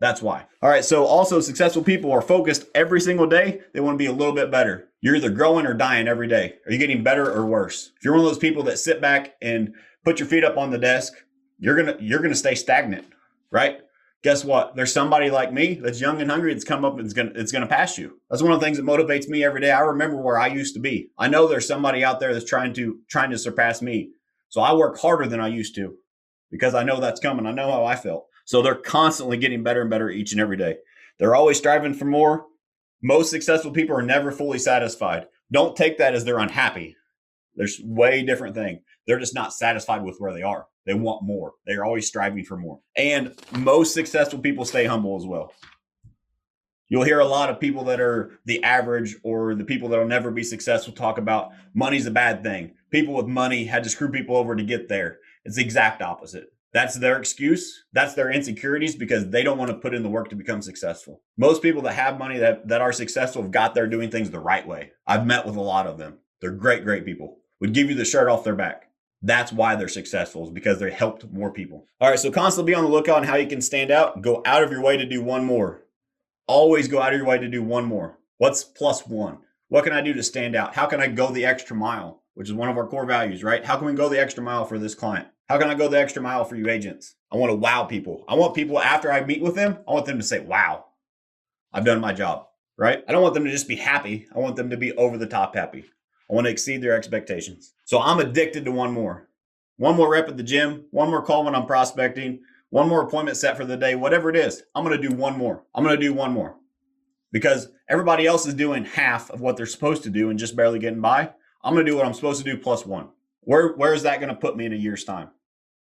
[0.00, 0.46] That's why.
[0.60, 0.84] All right.
[0.84, 3.60] So also successful people are focused every single day.
[3.72, 4.88] They want to be a little bit better.
[5.00, 6.54] You're either growing or dying every day.
[6.66, 7.92] Are you getting better or worse?
[7.96, 9.74] If you're one of those people that sit back and
[10.04, 11.12] put your feet up on the desk,
[11.60, 13.06] you're gonna you're gonna stay stagnant,
[13.52, 13.82] right?
[14.24, 14.74] Guess what?
[14.74, 17.52] There's somebody like me that's young and hungry that's come up and it's gonna it's
[17.52, 18.18] gonna pass you.
[18.30, 19.70] That's one of the things that motivates me every day.
[19.70, 21.10] I remember where I used to be.
[21.18, 24.12] I know there's somebody out there that's trying to trying to surpass me.
[24.48, 25.98] So I work harder than I used to
[26.50, 27.44] because I know that's coming.
[27.44, 28.26] I know how I felt.
[28.46, 30.78] So they're constantly getting better and better each and every day.
[31.18, 32.46] They're always striving for more.
[33.02, 35.26] Most successful people are never fully satisfied.
[35.52, 36.96] Don't take that as they're unhappy.
[37.56, 38.80] There's way different thing.
[39.06, 40.66] They're just not satisfied with where they are.
[40.86, 41.52] They want more.
[41.66, 42.80] They're always striving for more.
[42.96, 45.52] And most successful people stay humble as well.
[46.88, 50.06] You'll hear a lot of people that are the average or the people that will
[50.06, 52.72] never be successful talk about money's a bad thing.
[52.90, 55.18] People with money had to screw people over to get there.
[55.44, 56.52] It's the exact opposite.
[56.74, 57.84] That's their excuse.
[57.92, 61.22] That's their insecurities because they don't want to put in the work to become successful.
[61.36, 64.40] Most people that have money that, that are successful have got there doing things the
[64.40, 64.90] right way.
[65.06, 66.18] I've met with a lot of them.
[66.40, 67.38] They're great, great people.
[67.64, 68.90] Would give you the shirt off their back.
[69.22, 71.86] That's why they're successful, is because they helped more people.
[71.98, 74.20] All right, so constantly be on the lookout on how you can stand out.
[74.20, 75.86] Go out of your way to do one more.
[76.46, 78.18] Always go out of your way to do one more.
[78.36, 79.38] What's plus one?
[79.68, 80.74] What can I do to stand out?
[80.74, 83.64] How can I go the extra mile, which is one of our core values, right?
[83.64, 85.28] How can we go the extra mile for this client?
[85.48, 87.14] How can I go the extra mile for you agents?
[87.32, 88.26] I want to wow people.
[88.28, 90.84] I want people after I meet with them, I want them to say, wow,
[91.72, 92.46] I've done my job,
[92.76, 93.02] right?
[93.08, 94.26] I don't want them to just be happy.
[94.34, 95.86] I want them to be over the top happy.
[96.30, 97.74] I want to exceed their expectations.
[97.84, 99.28] So I'm addicted to one more.
[99.76, 103.36] One more rep at the gym, one more call when I'm prospecting, one more appointment
[103.36, 104.62] set for the day, whatever it is.
[104.74, 105.64] I'm going to do one more.
[105.74, 106.56] I'm going to do one more
[107.32, 110.78] because everybody else is doing half of what they're supposed to do and just barely
[110.78, 111.30] getting by.
[111.62, 113.08] I'm going to do what I'm supposed to do plus one.
[113.40, 115.30] Where where is that going to put me in a year's time?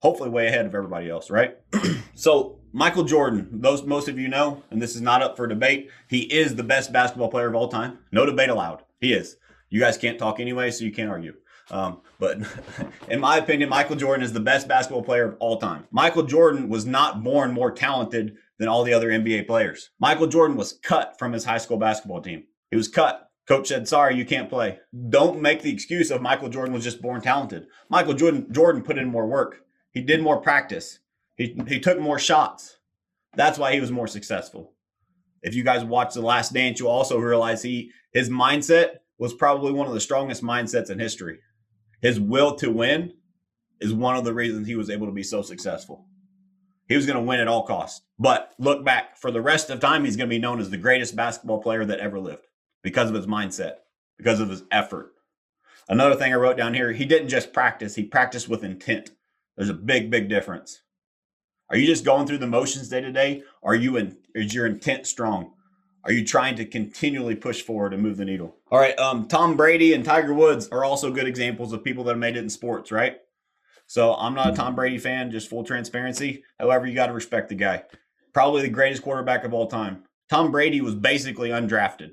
[0.02, 1.58] Hopefully, way ahead of everybody else, right?
[2.16, 5.90] so Michael Jordan, those most of you know, and this is not up for debate.
[6.10, 8.00] He is the best basketball player of all time.
[8.12, 8.84] No debate allowed.
[9.00, 9.38] He is.
[9.74, 11.34] You guys can't talk anyway, so you can't argue.
[11.72, 12.38] Um, but
[13.10, 15.88] in my opinion, Michael Jordan is the best basketball player of all time.
[15.92, 19.90] Michael Jordan was not born more talented than all the other NBA players.
[20.00, 22.44] Michael Jordan was cut from his high school basketball team.
[22.70, 24.80] He was cut Coach said, sorry, you can't play.
[25.10, 27.68] Don't make the excuse of Michael Jordan was just born talented.
[27.90, 29.66] Michael Jordan, Jordan put in more work.
[29.92, 31.00] He did more practice.
[31.36, 32.78] He, he took more shots.
[33.36, 34.74] That's why he was more successful.
[35.42, 39.72] If you guys watch The Last Dance, you'll also realize he his mindset was probably
[39.72, 41.40] one of the strongest mindsets in history.
[42.02, 43.14] His will to win
[43.80, 46.06] is one of the reasons he was able to be so successful.
[46.88, 48.02] He was going to win at all costs.
[48.20, 50.78] But look back, for the rest of time, he's going to be known as the
[50.78, 52.46] greatest basketball player that ever lived
[52.82, 53.76] because of his mindset,
[54.18, 55.14] because of his effort.
[55.88, 59.12] Another thing I wrote down here, he didn't just practice, he practiced with intent.
[59.56, 60.82] There's a big, big difference.
[61.70, 63.44] Are you just going through the motions day to day?
[63.64, 65.54] Are you in is your intent strong?
[66.04, 68.58] Are you trying to continually push forward and move the needle?
[68.70, 72.12] All right, um, Tom Brady and Tiger Woods are also good examples of people that
[72.12, 73.18] have made it in sports, right?
[73.88, 76.44] So I'm not a Tom Brady fan, just full transparency.
[76.60, 77.84] However, you got to respect the guy.
[78.34, 80.04] Probably the greatest quarterback of all time.
[80.30, 82.12] Tom Brady was basically undrafted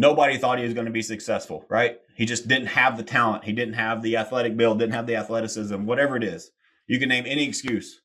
[0.00, 1.98] nobody thought he was going to be successful, right?
[2.16, 3.44] He just didn't have the talent.
[3.44, 6.50] He didn't have the athletic build, didn't have the athleticism, whatever it is.
[6.86, 8.00] You can name any excuse.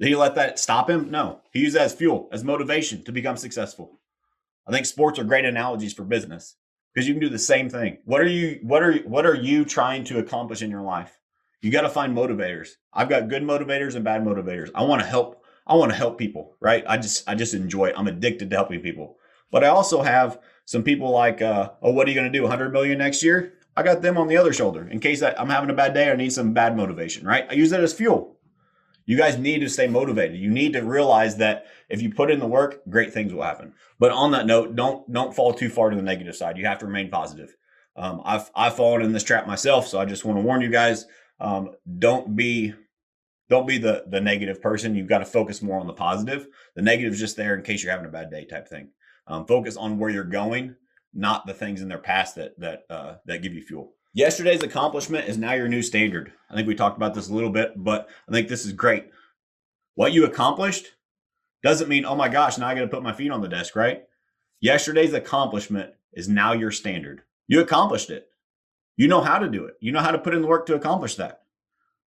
[0.00, 1.10] Did he let that stop him?
[1.10, 1.42] No.
[1.52, 3.99] He used that as fuel, as motivation to become successful.
[4.70, 6.54] I think sports are great analogies for business
[6.94, 7.98] because you can do the same thing.
[8.04, 11.18] What are you what are what are you trying to accomplish in your life?
[11.60, 12.68] You got to find motivators.
[12.92, 14.70] I've got good motivators and bad motivators.
[14.72, 16.84] I want to help I want to help people, right?
[16.86, 17.96] I just I just enjoy it.
[17.96, 19.16] I'm addicted to helping people.
[19.50, 22.42] But I also have some people like, uh, oh, what are you going to do?
[22.42, 23.54] 100 million next year?
[23.76, 26.12] I got them on the other shoulder in case I, I'm having a bad day.
[26.12, 27.44] I need some bad motivation, right?
[27.50, 28.36] I use that as fuel.
[29.10, 30.38] You guys need to stay motivated.
[30.38, 33.74] You need to realize that if you put in the work, great things will happen.
[33.98, 36.56] But on that note, don't don't fall too far to the negative side.
[36.56, 37.56] You have to remain positive.
[37.96, 40.70] Um, I've I've fallen in this trap myself, so I just want to warn you
[40.70, 41.06] guys:
[41.40, 42.72] um, don't be
[43.48, 44.94] don't be the the negative person.
[44.94, 46.46] You've got to focus more on the positive.
[46.76, 48.90] The negative is just there in case you're having a bad day, type thing.
[49.26, 50.76] Um, focus on where you're going,
[51.12, 53.92] not the things in their past that that uh, that give you fuel.
[54.12, 56.32] Yesterday's accomplishment is now your new standard.
[56.50, 59.06] I think we talked about this a little bit, but I think this is great.
[59.94, 60.86] What you accomplished
[61.62, 63.76] doesn't mean, oh my gosh, now I got to put my feet on the desk,
[63.76, 64.02] right?
[64.60, 67.22] Yesterday's accomplishment is now your standard.
[67.46, 68.26] You accomplished it.
[68.96, 69.74] You know how to do it.
[69.80, 71.42] You know how to put in the work to accomplish that.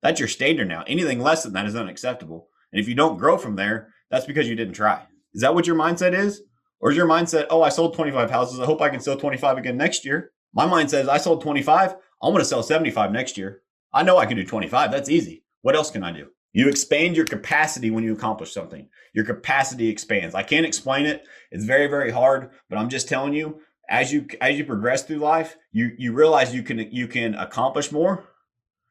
[0.01, 0.83] That's your standard now.
[0.85, 2.49] Anything less than that is unacceptable.
[2.73, 5.07] And if you don't grow from there, that's because you didn't try.
[5.33, 6.41] Is that what your mindset is?
[6.81, 8.59] Or is your mindset, oh, I sold 25 houses.
[8.59, 10.32] I hope I can sell 25 again next year?
[10.53, 11.95] My mind says, I sold 25.
[12.21, 13.61] I'm to sell 75 next year.
[13.91, 14.91] I know I can do 25.
[14.91, 15.43] That's easy.
[15.61, 16.29] What else can I do?
[16.53, 18.87] You expand your capacity when you accomplish something.
[19.13, 20.35] Your capacity expands.
[20.35, 21.25] I can't explain it.
[21.51, 25.17] It's very, very hard, but I'm just telling you, as you as you progress through
[25.17, 28.23] life, you you realize you can you can accomplish more.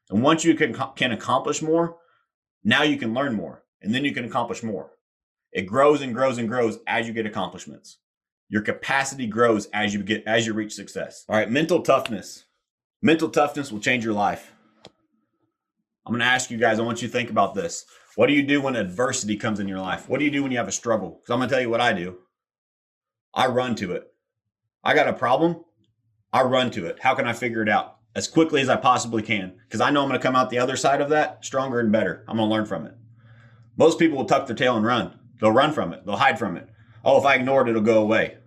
[0.09, 1.97] And once you can can accomplish more,
[2.63, 3.63] now you can learn more.
[3.81, 4.91] And then you can accomplish more.
[5.51, 7.97] It grows and grows and grows as you get accomplishments.
[8.53, 11.25] Your capacity grows as you get as you reach success.
[11.27, 12.45] All right, mental toughness.
[13.01, 14.53] Mental toughness will change your life.
[16.05, 17.83] I'm going to ask you guys, I want you to think about this.
[18.15, 20.07] What do you do when adversity comes in your life?
[20.07, 21.19] What do you do when you have a struggle?
[21.19, 22.19] Because I'm going to tell you what I do.
[23.33, 24.03] I run to it.
[24.83, 25.63] I got a problem.
[26.31, 26.99] I run to it.
[26.99, 27.97] How can I figure it out?
[28.15, 29.55] As quickly as I possibly can.
[29.67, 31.91] Because I know I'm going to come out the other side of that stronger and
[31.91, 32.23] better.
[32.27, 32.93] I'm going to learn from it.
[33.77, 35.17] Most people will tuck their tail and run.
[35.41, 36.05] They'll run from it.
[36.05, 36.69] They'll hide from it.
[37.03, 38.37] Oh, if I ignore it, it'll go away.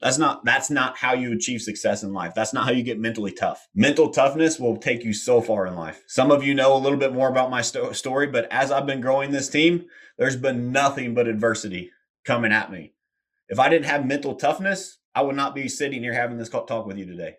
[0.00, 2.32] That's not that's not how you achieve success in life.
[2.34, 3.66] That's not how you get mentally tough.
[3.74, 6.04] Mental toughness will take you so far in life.
[6.06, 8.86] Some of you know a little bit more about my sto- story, but as I've
[8.86, 11.90] been growing this team, there's been nothing but adversity
[12.24, 12.92] coming at me.
[13.48, 16.86] If I didn't have mental toughness, I would not be sitting here having this talk
[16.86, 17.36] with you today.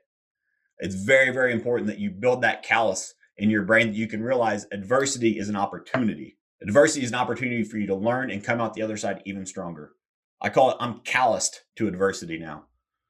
[0.80, 4.22] It's very very important that you build that callus in your brain that you can
[4.22, 6.38] realize adversity is an opportunity.
[6.62, 9.46] Adversity is an opportunity for you to learn and come out the other side even
[9.46, 9.94] stronger.
[10.42, 12.66] I call it I'm calloused to adversity now.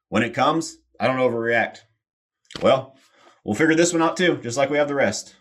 [0.10, 1.80] When it comes, I don't overreact.
[2.62, 2.96] Well,
[3.44, 5.36] we'll figure this one out too, just like we have the rest,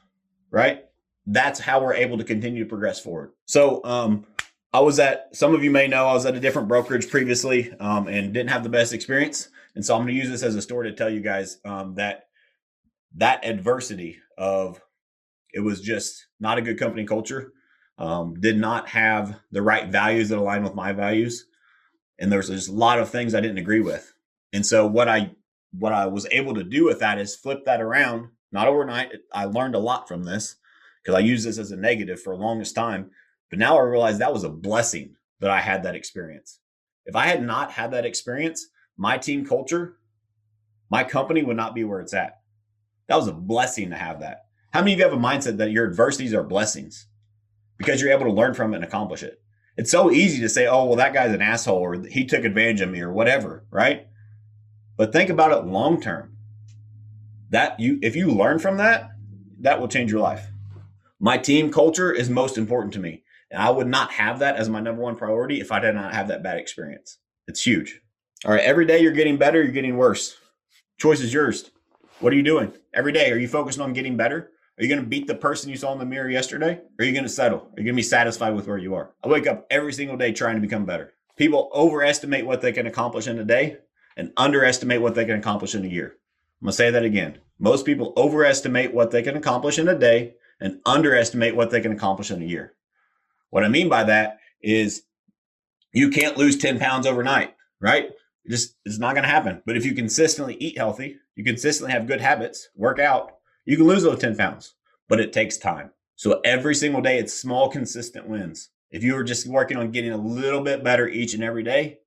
[0.50, 0.84] right?
[1.26, 3.32] That's how we're able to continue to progress forward.
[3.46, 4.26] So, um,
[4.72, 7.72] I was at, some of you may know, I was at a different brokerage previously
[7.80, 9.48] um, and didn't have the best experience.
[9.74, 11.94] And so I'm going to use this as a story to tell you guys um,
[11.94, 12.28] that
[13.16, 14.80] that adversity of
[15.54, 17.52] it was just not a good company culture,
[17.96, 21.46] um, did not have the right values that align with my values
[22.18, 24.12] and there's just a lot of things I didn't agree with.
[24.52, 25.32] And so what I
[25.72, 28.28] what I was able to do with that is flip that around.
[28.50, 29.12] Not overnight.
[29.32, 30.56] I learned a lot from this
[31.02, 33.10] because I used this as a negative for the longest time.
[33.50, 36.60] But now I realize that was a blessing that I had that experience.
[37.04, 39.96] If I had not had that experience, my team culture,
[40.90, 42.40] my company would not be where it's at.
[43.08, 44.46] That was a blessing to have that.
[44.72, 47.06] How many of you have a mindset that your adversities are blessings
[47.78, 49.40] because you're able to learn from it and accomplish it?
[49.78, 52.80] It's so easy to say, oh, well, that guy's an asshole or he took advantage
[52.80, 54.08] of me or whatever, right?
[54.96, 56.36] But think about it long term.
[57.50, 59.12] That you if you learn from that,
[59.60, 60.48] that will change your life.
[61.20, 63.22] My team culture is most important to me.
[63.52, 66.12] And I would not have that as my number one priority if I did not
[66.12, 67.18] have that bad experience.
[67.46, 68.00] It's huge.
[68.44, 70.36] All right, every day you're getting better, you're getting worse.
[70.98, 71.70] Choice is yours.
[72.18, 72.72] What are you doing?
[72.92, 74.50] Every day, are you focused on getting better?
[74.78, 76.74] Are you going to beat the person you saw in the mirror yesterday?
[76.74, 77.58] Or are you going to settle?
[77.58, 79.10] Are you going to be satisfied with where you are?
[79.24, 81.14] I wake up every single day trying to become better.
[81.36, 83.78] People overestimate what they can accomplish in a day
[84.16, 86.16] and underestimate what they can accomplish in a year.
[86.60, 87.38] I'm going to say that again.
[87.58, 91.92] Most people overestimate what they can accomplish in a day and underestimate what they can
[91.92, 92.74] accomplish in a year.
[93.50, 95.02] What I mean by that is
[95.92, 98.10] you can't lose 10 pounds overnight, right?
[98.44, 99.62] It just it's not going to happen.
[99.66, 103.37] But if you consistently eat healthy, you consistently have good habits, work out,
[103.68, 104.74] you can lose those 10 pounds,
[105.10, 105.90] but it takes time.
[106.16, 108.70] So every single day, it's small, consistent wins.
[108.90, 111.98] If you were just working on getting a little bit better each and every day,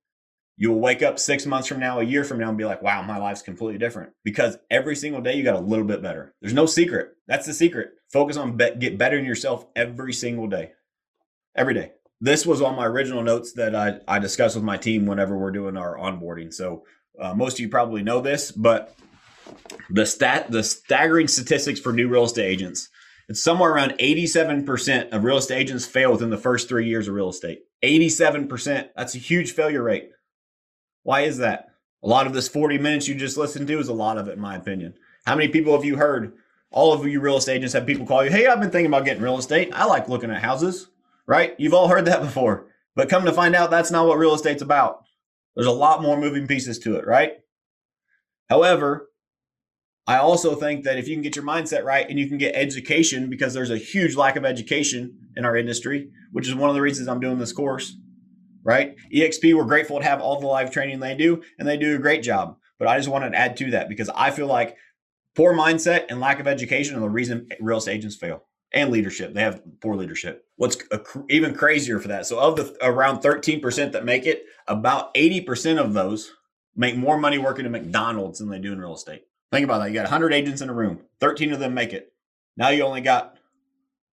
[0.56, 2.82] you will wake up six months from now, a year from now, and be like,
[2.82, 4.10] wow, my life's completely different.
[4.24, 6.34] Because every single day, you got a little bit better.
[6.40, 7.12] There's no secret.
[7.28, 7.90] That's the secret.
[8.12, 10.72] Focus on be- get better in yourself every single day.
[11.56, 11.92] Every day.
[12.20, 15.52] This was on my original notes that I, I discussed with my team whenever we're
[15.52, 16.52] doing our onboarding.
[16.52, 16.82] So
[17.20, 18.96] uh, most of you probably know this, but
[19.90, 22.88] the stat the staggering statistics for new real estate agents.
[23.28, 27.14] It's somewhere around 87% of real estate agents fail within the first three years of
[27.14, 27.60] real estate.
[27.82, 28.90] 87%.
[28.96, 30.10] That's a huge failure rate.
[31.02, 31.68] Why is that?
[32.02, 34.32] A lot of this 40 minutes you just listened to is a lot of it,
[34.32, 34.94] in my opinion.
[35.24, 36.34] How many people have you heard?
[36.70, 39.04] All of you real estate agents have people call you, hey, I've been thinking about
[39.04, 39.70] getting real estate.
[39.72, 40.88] I like looking at houses,
[41.26, 41.54] right?
[41.58, 42.66] You've all heard that before.
[42.96, 45.04] But come to find out, that's not what real estate's about.
[45.54, 47.34] There's a lot more moving pieces to it, right?
[48.48, 49.08] However,
[50.06, 52.56] I also think that if you can get your mindset right and you can get
[52.56, 56.74] education, because there's a huge lack of education in our industry, which is one of
[56.74, 57.96] the reasons I'm doing this course,
[58.64, 58.96] right?
[59.14, 62.00] EXP, we're grateful to have all the live training they do, and they do a
[62.00, 62.56] great job.
[62.78, 64.76] But I just wanted to add to that because I feel like
[65.36, 69.34] poor mindset and lack of education are the reason real estate agents fail and leadership.
[69.34, 70.44] They have poor leadership.
[70.56, 70.78] What's
[71.30, 72.26] even crazier for that?
[72.26, 76.32] So, of the around 13% that make it, about 80% of those
[76.74, 79.22] make more money working at McDonald's than they do in real estate.
[79.52, 79.88] Think about that.
[79.88, 82.14] You got 100 agents in a room, 13 of them make it.
[82.56, 83.36] Now you only got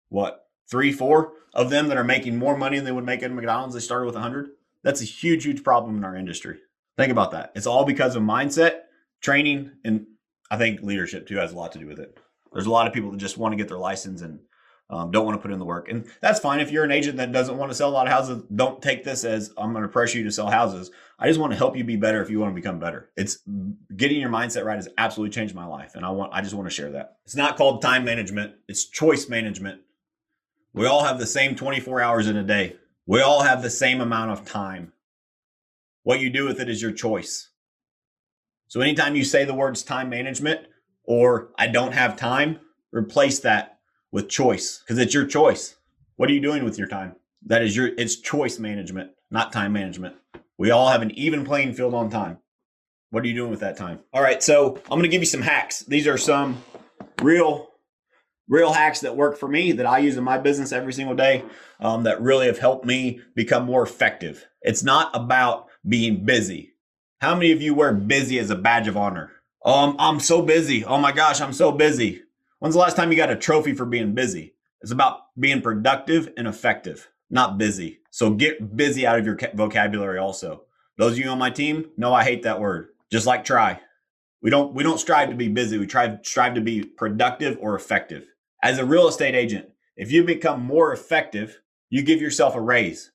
[0.10, 3.32] what, three, four of them that are making more money than they would make at
[3.32, 3.74] McDonald's.
[3.74, 4.52] They started with 100.
[4.84, 6.60] That's a huge, huge problem in our industry.
[6.98, 7.52] Think about that.
[7.56, 8.82] It's all because of mindset,
[9.22, 10.06] training, and
[10.52, 12.16] I think leadership too has a lot to do with it.
[12.54, 14.40] There's a lot of people that just want to get their license and
[14.92, 15.90] um, don't want to put in the work.
[15.90, 16.60] And that's fine.
[16.60, 19.04] If you're an agent that doesn't want to sell a lot of houses, don't take
[19.04, 20.92] this as I'm going to pressure you to sell houses.
[21.24, 23.10] I just want to help you be better if you want to become better.
[23.16, 23.38] It's
[23.96, 25.96] getting your mindset right has absolutely changed my life.
[25.96, 27.16] And I want, I just want to share that.
[27.24, 28.56] It's not called time management.
[28.68, 29.80] It's choice management.
[30.74, 32.76] We all have the same 24 hours in a day.
[33.06, 34.92] We all have the same amount of time.
[36.04, 37.52] What you do with it is your choice.
[38.68, 40.68] So anytime you say the words time management
[41.06, 42.60] or I don't have time,
[42.92, 43.80] replace that
[44.12, 45.78] with choice because it's your choice.
[46.18, 47.16] What are you doing with your time?
[47.46, 50.18] That is your it's choice management, not time management.
[50.58, 52.38] We all have an even playing field on time.
[53.10, 54.00] What are you doing with that time?
[54.12, 55.82] All right, so I'm going to give you some hacks.
[55.82, 56.64] These are some
[57.22, 57.70] real
[58.50, 61.44] real hacks that work for me that I use in my business every single day
[61.80, 64.46] um, that really have helped me become more effective.
[64.62, 66.74] It's not about being busy.
[67.22, 69.32] How many of you wear busy as a badge of honor?
[69.66, 70.84] Um, I'm so busy.
[70.84, 72.22] Oh my gosh, I'm so busy.
[72.60, 74.56] When's the last time you got a trophy for being busy?
[74.82, 78.00] It's about being productive and effective, not busy.
[78.12, 80.66] So get busy out of your vocabulary also.
[80.98, 82.90] Those of you on my team know I hate that word.
[83.12, 83.82] Just like try.
[84.44, 85.80] We don't we don't strive to be busy.
[85.80, 88.28] We try strive to be productive or effective.
[88.62, 91.60] As a real estate agent, if you become more effective,
[91.90, 93.12] you give yourself a raise.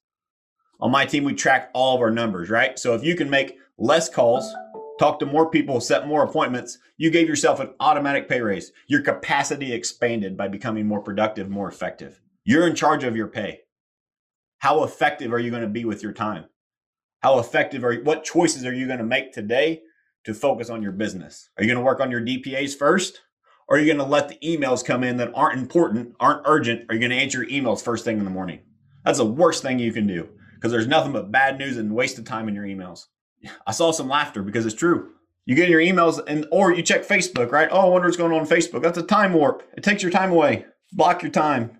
[0.81, 2.79] On my team, we track all of our numbers, right?
[2.79, 4.53] So if you can make less calls,
[4.99, 8.73] talk to more people, set more appointments, you gave yourself an automatic pay raise.
[8.89, 12.21] Your capacity expanded by becoming more productive, more effective.
[12.45, 13.61] You're in charge of your pay.
[14.59, 16.47] How effective are you going to be with your time?
[17.21, 19.83] How effective are you, what choices are you going to make today
[20.25, 21.51] to focus on your business?
[21.57, 23.21] Are you going to work on your DPAs first?
[23.69, 26.87] Or are you going to let the emails come in that aren't important, aren't urgent?
[26.89, 28.61] Are you going to answer emails first thing in the morning?
[29.05, 32.19] That's the worst thing you can do because there's nothing but bad news and waste
[32.19, 33.07] of time in your emails.
[33.67, 35.11] I saw some laughter because it's true.
[35.45, 37.69] You get in your emails and or you check Facebook, right?
[37.71, 38.83] Oh, I wonder what's going on on Facebook.
[38.83, 39.63] That's a time warp.
[39.77, 40.67] It takes your time away.
[40.93, 41.78] Block your time.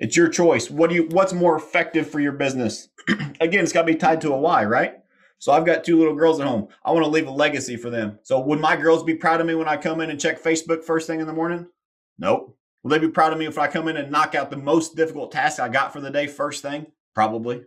[0.00, 0.70] It's your choice.
[0.70, 2.88] What do you what's more effective for your business?
[3.40, 4.94] Again, it's got to be tied to a why, right?
[5.38, 6.68] So I've got two little girls at home.
[6.84, 8.18] I want to leave a legacy for them.
[8.24, 10.82] So would my girls be proud of me when I come in and check Facebook
[10.82, 11.66] first thing in the morning?
[12.18, 12.58] Nope.
[12.82, 14.96] Will they be proud of me if I come in and knock out the most
[14.96, 16.86] difficult task I got for the day first thing?
[17.14, 17.64] Probably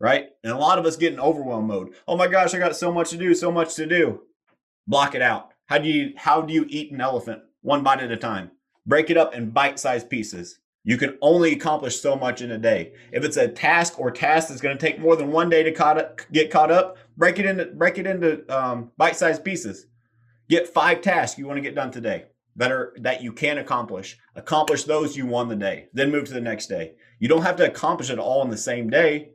[0.00, 0.28] right?
[0.42, 1.94] And a lot of us get in overwhelm mode.
[2.06, 4.22] Oh my gosh, I got so much to do, so much to do.
[4.86, 5.50] Block it out.
[5.66, 7.42] How do you how do you eat an elephant?
[7.62, 8.50] One bite at a time.
[8.86, 10.58] Break it up in bite-sized pieces.
[10.84, 12.92] You can only accomplish so much in a day.
[13.10, 15.72] If it's a task or task that's going to take more than one day to
[15.72, 19.86] caught up, get caught up, break it into break it into um, bite-sized pieces.
[20.48, 22.26] Get five tasks you want to get done today
[22.56, 24.18] that are that you can accomplish.
[24.34, 25.88] Accomplish those you won the day.
[25.94, 26.94] Then move to the next day.
[27.18, 29.30] You don't have to accomplish it all in the same day.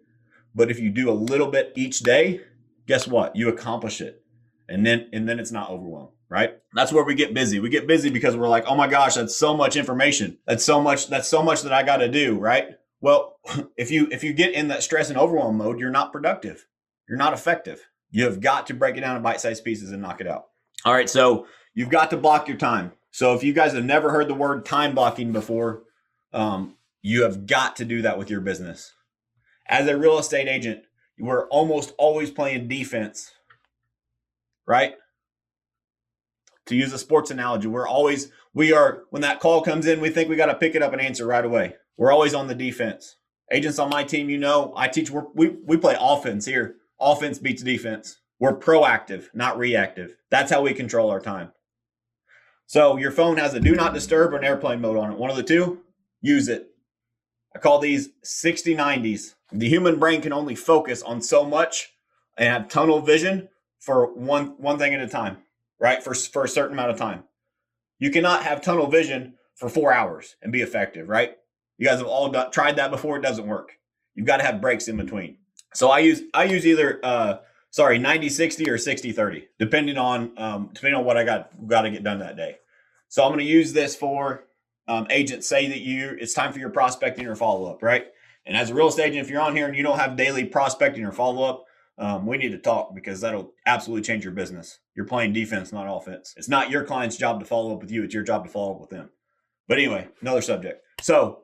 [0.53, 2.41] But if you do a little bit each day,
[2.87, 3.35] guess what?
[3.35, 4.23] You accomplish it.
[4.67, 6.57] And then and then it's not overwhelmed, right?
[6.73, 7.59] That's where we get busy.
[7.59, 10.37] We get busy because we're like, "Oh my gosh, that's so much information.
[10.45, 12.77] That's so much that's so much that I got to do," right?
[13.01, 13.37] Well,
[13.77, 16.65] if you if you get in that stress and overwhelm mode, you're not productive.
[17.07, 17.87] You're not effective.
[18.11, 20.47] You have got to break it down in bite-sized pieces and knock it out.
[20.85, 22.91] All right, so you've got to block your time.
[23.11, 25.83] So if you guys have never heard the word time blocking before,
[26.33, 28.93] um, you have got to do that with your business
[29.69, 30.83] as a real estate agent,
[31.19, 33.31] we're almost always playing defense,
[34.65, 34.95] right?
[36.69, 40.11] To use a sports analogy, we're always, we are, when that call comes in, we
[40.11, 41.75] think we got to pick it up and answer right away.
[41.97, 43.15] We're always on the defense.
[43.51, 46.75] Agents on my team, you know, I teach, we we play offense here.
[46.99, 48.19] Offense beats defense.
[48.39, 50.15] We're proactive, not reactive.
[50.29, 51.51] That's how we control our time.
[52.67, 55.17] So your phone has a do not disturb or an airplane mode on it.
[55.17, 55.81] One of the two,
[56.21, 56.67] use it.
[57.55, 59.33] I call these 60 90s.
[59.51, 61.89] The human brain can only focus on so much
[62.37, 63.49] and have tunnel vision
[63.79, 65.37] for one one thing at a time,
[65.79, 66.03] right?
[66.03, 67.23] For for a certain amount of time.
[67.99, 71.35] You cannot have tunnel vision for 4 hours and be effective, right?
[71.77, 73.73] You guys have all done, tried that before it doesn't work.
[74.15, 75.37] You've got to have breaks in between.
[75.73, 77.37] So I use I use either uh
[77.71, 81.81] sorry 90 60 or 60 30 depending on um depending on what I got got
[81.83, 82.57] to get done that day.
[83.09, 84.45] So I'm going to use this for
[84.87, 88.07] um, agents say that you it's time for your prospecting or follow up, right?
[88.45, 90.45] And as a real estate agent, if you're on here and you don't have daily
[90.45, 91.65] prospecting or follow up,
[91.99, 94.79] um, we need to talk because that'll absolutely change your business.
[94.95, 96.33] You're playing defense, not offense.
[96.37, 98.75] It's not your client's job to follow up with you, it's your job to follow
[98.75, 99.09] up with them.
[99.67, 100.83] But anyway, another subject.
[101.01, 101.43] So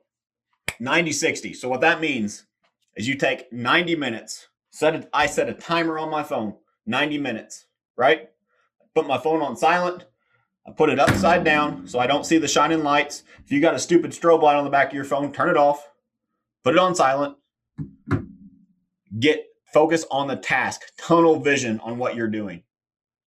[0.79, 1.53] 90 60.
[1.53, 2.45] So what that means
[2.95, 7.17] is you take 90 minutes, set a, I set a timer on my phone, 90
[7.19, 7.65] minutes,
[7.97, 8.29] right?
[8.95, 10.05] Put my phone on silent
[10.67, 13.23] I put it upside down so I don't see the shining lights.
[13.43, 15.57] If you got a stupid strobe light on the back of your phone, turn it
[15.57, 15.87] off.
[16.63, 17.37] Put it on silent.
[19.19, 19.45] Get
[19.75, 20.83] focus on the task.
[20.97, 22.63] Tunnel vision on what you're doing.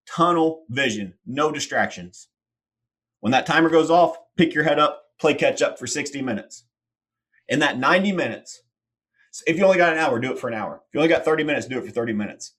[0.08, 1.12] Tunnel vision.
[1.26, 2.28] No distractions.
[3.20, 6.64] When that timer goes off, pick your head up, play catch up for 60 minutes.
[7.48, 8.62] In that 90 minutes,
[9.46, 10.76] if you only got an hour, do it for an hour.
[10.88, 12.54] If you only got 30 minutes, do it for 30 minutes.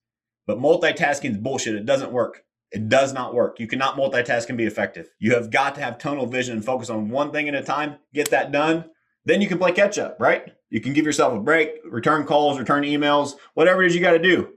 [0.46, 1.74] But multitasking is bullshit.
[1.74, 2.44] It doesn't work.
[2.72, 3.60] It does not work.
[3.60, 5.10] You cannot multitask and be effective.
[5.18, 7.96] You have got to have tunnel vision and focus on one thing at a time,
[8.14, 8.86] get that done.
[9.30, 10.56] Then you can play catch up, right?
[10.72, 14.14] You can give yourself a break, return calls, return emails, whatever it is you got
[14.14, 14.54] to do.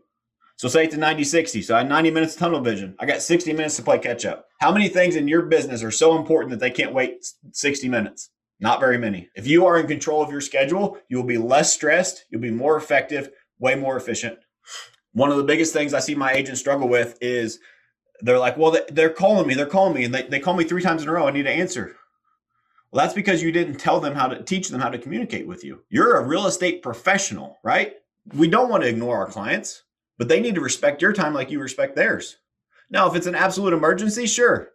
[0.56, 1.60] So say it's a 90 60.
[1.60, 2.96] So I had 90 minutes of tunnel vision.
[2.98, 4.46] I got 60 minutes to play catch up.
[4.60, 8.30] How many things in your business are so important that they can't wait 60 minutes?
[8.60, 9.28] Not very many.
[9.34, 12.50] If you are in control of your schedule, you will be less stressed, you'll be
[12.50, 14.38] more effective, way more efficient.
[15.12, 17.58] One of the biggest things I see my agents struggle with is
[18.22, 20.80] they're like, well, they're calling me, they're calling me, and they, they call me three
[20.80, 21.28] times in a row.
[21.28, 21.94] I need to answer.
[22.92, 25.64] Well, that's because you didn't tell them how to teach them how to communicate with
[25.64, 25.82] you.
[25.88, 27.94] You're a real estate professional, right?
[28.34, 29.82] We don't want to ignore our clients
[30.22, 32.36] but they need to respect your time like you respect theirs.
[32.90, 34.70] Now, if it's an absolute emergency, sure.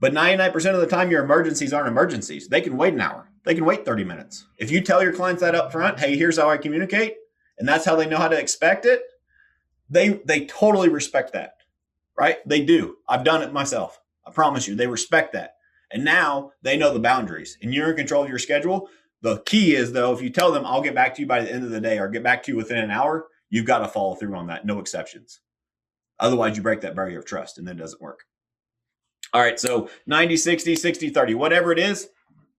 [0.00, 2.48] But 99% of the time, your emergencies aren't emergencies.
[2.48, 4.46] They can wait an hour, they can wait 30 minutes.
[4.58, 7.16] If you tell your clients that up front, hey, here's how I communicate,
[7.58, 9.00] and that's how they know how to expect it,
[9.88, 11.54] they they totally respect that.
[12.18, 12.46] Right?
[12.46, 12.96] They do.
[13.08, 13.98] I've done it myself.
[14.26, 15.55] I promise you, they respect that.
[15.92, 18.88] And now they know the boundaries and you're in control of your schedule.
[19.22, 21.52] The key is though, if you tell them I'll get back to you by the
[21.52, 23.88] end of the day or get back to you within an hour, You've got to
[23.88, 25.40] follow through on that, no exceptions.
[26.18, 28.24] Otherwise, you break that barrier of trust and then it doesn't work.
[29.32, 32.08] All right, so 90, 60, 60, 30, whatever it is,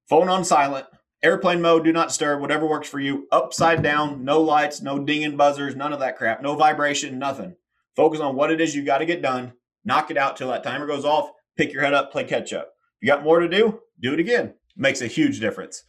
[0.08, 0.86] phone on silent,
[1.24, 5.38] airplane mode, do not disturb, whatever works for you, upside down, no lights, no dinging
[5.38, 7.56] buzzers, none of that crap, no vibration, nothing.
[7.96, 9.54] Focus on what it is you got to get done,
[9.84, 12.74] knock it out till that timer goes off, pick your head up, play catch up.
[13.02, 14.54] You got more to do, do it again.
[14.76, 15.84] Makes a huge difference.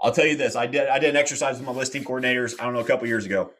[0.00, 2.64] I'll tell you this, I did I did an exercise with my listing coordinators, I
[2.64, 3.52] don't know, a couple years ago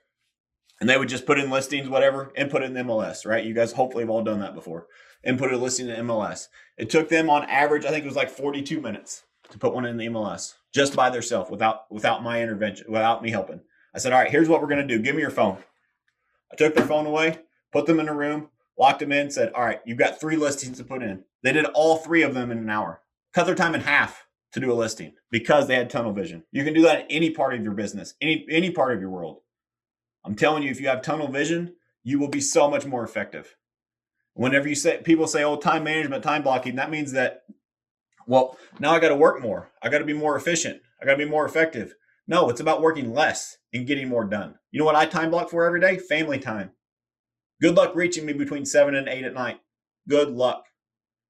[0.80, 3.44] and they would just put in listings, whatever, and put it in the MLS, right?
[3.44, 4.86] You guys hopefully have all done that before
[5.24, 6.48] and put a listing in MLS.
[6.76, 9.86] It took them on average, I think it was like 42 minutes to put one
[9.86, 13.60] in the MLS just by themselves without without my intervention, without me helping.
[13.94, 14.98] I said, all right, here's what we're gonna do.
[14.98, 15.58] Give me your phone.
[16.52, 17.38] I took their phone away,
[17.72, 20.78] put them in a room, locked them in, said, all right, you've got three listings
[20.78, 21.24] to put in.
[21.42, 23.02] They did all three of them in an hour.
[23.32, 26.44] Cut their time in half to do a listing because they had tunnel vision.
[26.50, 29.10] You can do that in any part of your business, any any part of your
[29.10, 29.40] world.
[30.24, 33.56] I'm telling you, if you have tunnel vision, you will be so much more effective.
[34.34, 37.42] Whenever you say people say, "Oh, time management, time blocking," that means that,
[38.26, 39.70] well, now I got to work more.
[39.82, 40.80] I got to be more efficient.
[41.00, 41.94] I got to be more effective.
[42.26, 44.56] No, it's about working less and getting more done.
[44.70, 45.96] You know what I time block for every day?
[45.98, 46.72] Family time.
[47.60, 49.60] Good luck reaching me between seven and eight at night.
[50.08, 50.64] Good luck,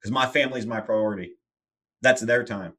[0.00, 1.32] because my family is my priority.
[2.02, 2.74] That's their time.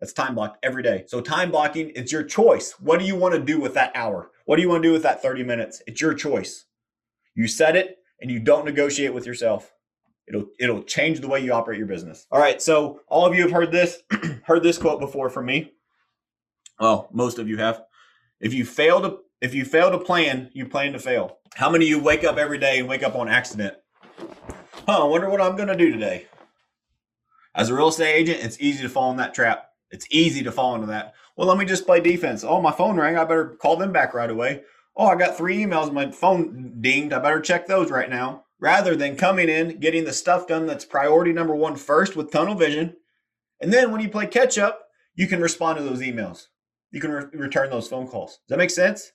[0.00, 1.04] That's time blocked every day.
[1.06, 2.74] So time blocking, it's your choice.
[2.78, 4.30] What do you want to do with that hour?
[4.44, 5.82] What do you want to do with that 30 minutes?
[5.86, 6.66] It's your choice.
[7.34, 9.72] You set it and you don't negotiate with yourself.
[10.26, 12.26] It'll it'll change the way you operate your business.
[12.30, 14.02] All right, so all of you have heard this
[14.44, 15.72] heard this quote before from me.
[16.80, 17.82] Well, most of you have.
[18.40, 21.38] If you fail to if you fail to plan, you plan to fail.
[21.54, 23.74] How many of you wake up every day and wake up on accident?
[24.86, 26.26] Huh, I wonder what I'm gonna do today.
[27.54, 29.70] As a real estate agent, it's easy to fall in that trap.
[29.90, 31.14] It's easy to fall into that.
[31.36, 32.42] Well, let me just play defense.
[32.42, 33.16] Oh, my phone rang.
[33.16, 34.62] I better call them back right away.
[34.96, 35.92] Oh, I got three emails.
[35.92, 37.12] My phone dinged.
[37.12, 38.44] I better check those right now.
[38.60, 42.54] Rather than coming in, getting the stuff done that's priority number one first with tunnel
[42.54, 42.96] vision.
[43.60, 46.46] And then when you play catch up, you can respond to those emails.
[46.90, 48.32] You can re- return those phone calls.
[48.32, 49.12] Does that make sense?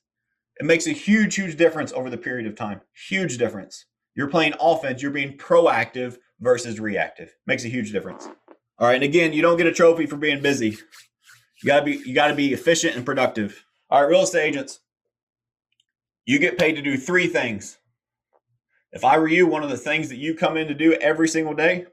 [0.59, 2.81] It makes a huge, huge difference over the period of time.
[3.07, 3.85] Huge difference.
[4.15, 7.35] You're playing offense, you're being proactive versus reactive.
[7.45, 8.27] Makes a huge difference.
[8.77, 10.77] All right, and again, you don't get a trophy for being busy.
[11.61, 13.65] You gotta be you gotta be efficient and productive.
[13.89, 14.79] All right, real estate agents,
[16.25, 17.77] you get paid to do three things.
[18.91, 21.27] If I were you, one of the things that you come in to do every
[21.27, 21.85] single day,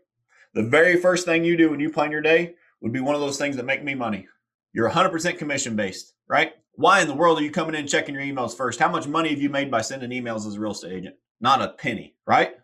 [0.55, 3.21] the very first thing you do when you plan your day would be one of
[3.21, 4.27] those things that make me money.
[4.73, 6.53] You're 100% commission based, right?
[6.73, 8.79] Why in the world are you coming in checking your emails first?
[8.79, 11.17] How much money have you made by sending emails as a real estate agent?
[11.41, 12.55] Not a penny, right?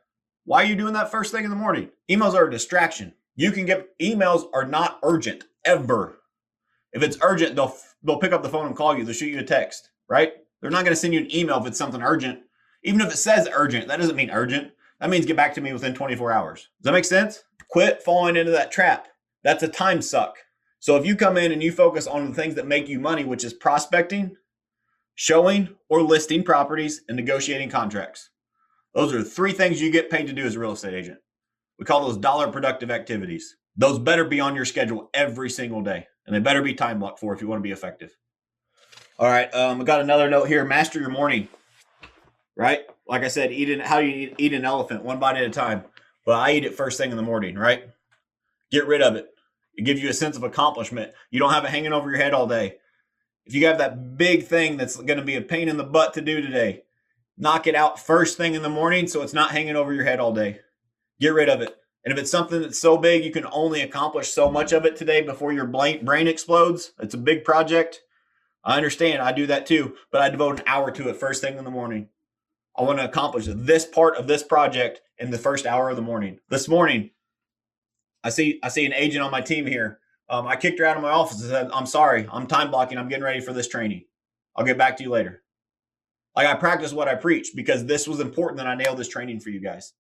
[0.45, 1.91] Why are you doing that first thing in the morning?
[2.11, 3.15] Emails are a distraction.
[3.37, 6.19] You can get emails are not urgent ever.
[6.93, 9.05] If it's urgent, they'll they'll pick up the phone and call you.
[9.05, 10.33] They'll shoot you a text, right?
[10.61, 12.41] They're not going to send you an email if it's something urgent.
[12.85, 14.73] Even if it says urgent, that doesn't mean urgent.
[15.01, 16.61] That means get back to me within 24 hours.
[16.61, 17.43] Does that make sense?
[17.69, 19.09] Quit falling into that trap.
[19.43, 20.37] That's a time suck.
[20.79, 23.25] So if you come in and you focus on the things that make you money,
[23.25, 24.37] which is prospecting,
[25.15, 28.31] showing or listing properties, and negotiating contracts.
[28.95, 31.19] Those are three things you get paid to do as a real estate agent.
[31.79, 33.57] We call those dollar productive activities.
[33.77, 37.19] Those better be on your schedule every single day, and they better be time blocked
[37.19, 38.15] for if you want to be effective.
[39.19, 40.65] All right, um, I got another note here.
[40.65, 41.49] Master your morning.
[42.55, 45.37] Right, like I said, eat an, how do you eat, eat an elephant one bite
[45.37, 45.85] at a time?
[46.27, 47.57] Well, I eat it first thing in the morning.
[47.57, 47.89] Right,
[48.71, 49.29] get rid of it.
[49.75, 51.13] It gives you a sense of accomplishment.
[51.31, 52.77] You don't have it hanging over your head all day.
[53.47, 56.13] If you have that big thing that's going to be a pain in the butt
[56.15, 56.83] to do today,
[57.37, 60.21] knock it out first thing in the morning so it's not hanging over your head
[60.21, 60.61] all day.
[61.21, 61.77] Get rid of it.
[62.05, 64.97] And if it's something that's so big you can only accomplish so much of it
[64.97, 68.03] today before your brain explodes, it's a big project.
[68.65, 69.23] I understand.
[69.23, 71.71] I do that too, but I devote an hour to it first thing in the
[71.71, 72.09] morning.
[72.77, 76.03] I want to accomplish this part of this project in the first hour of the
[76.03, 76.39] morning.
[76.49, 77.11] This morning,
[78.25, 79.99] I see I see an agent on my team here.
[80.29, 82.27] Um, I kicked her out of my office and said, "I'm sorry.
[82.33, 82.99] I'm time blocking.
[82.99, 84.05] I'm getting ready for this training.
[84.57, 85.42] I'll get back to you later."
[86.35, 89.41] Like I practice what I preach because this was important that I nailed this training
[89.41, 89.93] for you guys.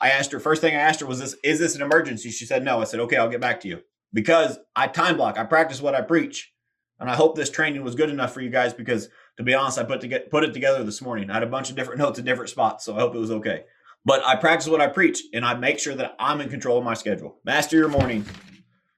[0.00, 2.30] I asked her, first thing I asked her was this, is this an emergency?
[2.30, 2.80] She said no.
[2.80, 3.80] I said, okay, I'll get back to you.
[4.12, 6.52] Because I time block, I practice what I preach.
[6.98, 9.78] And I hope this training was good enough for you guys because to be honest,
[9.78, 11.30] I put to get put it together this morning.
[11.30, 13.30] I had a bunch of different notes in different spots, so I hope it was
[13.30, 13.64] okay.
[14.04, 16.84] But I practice what I preach and I make sure that I'm in control of
[16.84, 17.38] my schedule.
[17.44, 18.24] Master your morning.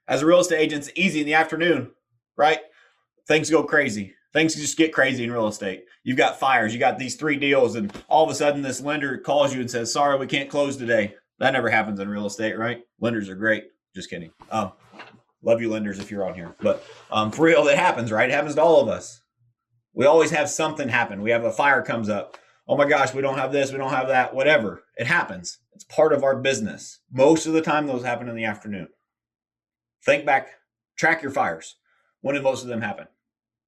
[0.06, 1.90] As a real estate agent, it's easy in the afternoon,
[2.36, 2.60] right?
[3.26, 5.84] Things go crazy things just get crazy in real estate.
[6.04, 9.18] You've got fires, you got these three deals, and all of a sudden this lender
[9.18, 12.58] calls you and says, "Sorry, we can't close today." That never happens in real estate,
[12.58, 12.82] right?
[13.00, 13.64] Lenders are great.
[13.94, 14.32] Just kidding.
[14.50, 14.72] Um,
[15.42, 16.54] love you, lenders, if you're on here.
[16.60, 18.28] But um, for real, it happens, right?
[18.28, 19.22] It happens to all of us.
[19.94, 21.22] We always have something happen.
[21.22, 22.36] We have a fire comes up.
[22.66, 24.84] Oh my gosh, we don't have this, we don't have that, whatever.
[24.96, 25.58] It happens.
[25.74, 27.00] It's part of our business.
[27.10, 28.88] Most of the time, those happen in the afternoon.
[30.04, 30.48] Think back,
[30.96, 31.76] track your fires.
[32.20, 33.06] When did most of them happen?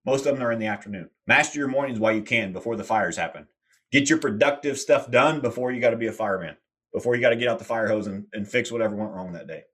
[0.05, 1.11] Most of them are in the afternoon.
[1.26, 3.46] Master your mornings while you can before the fires happen.
[3.92, 6.57] Get your productive stuff done before you got to be a fireman,
[6.92, 9.32] before you got to get out the fire hose and, and fix whatever went wrong
[9.32, 9.64] that day.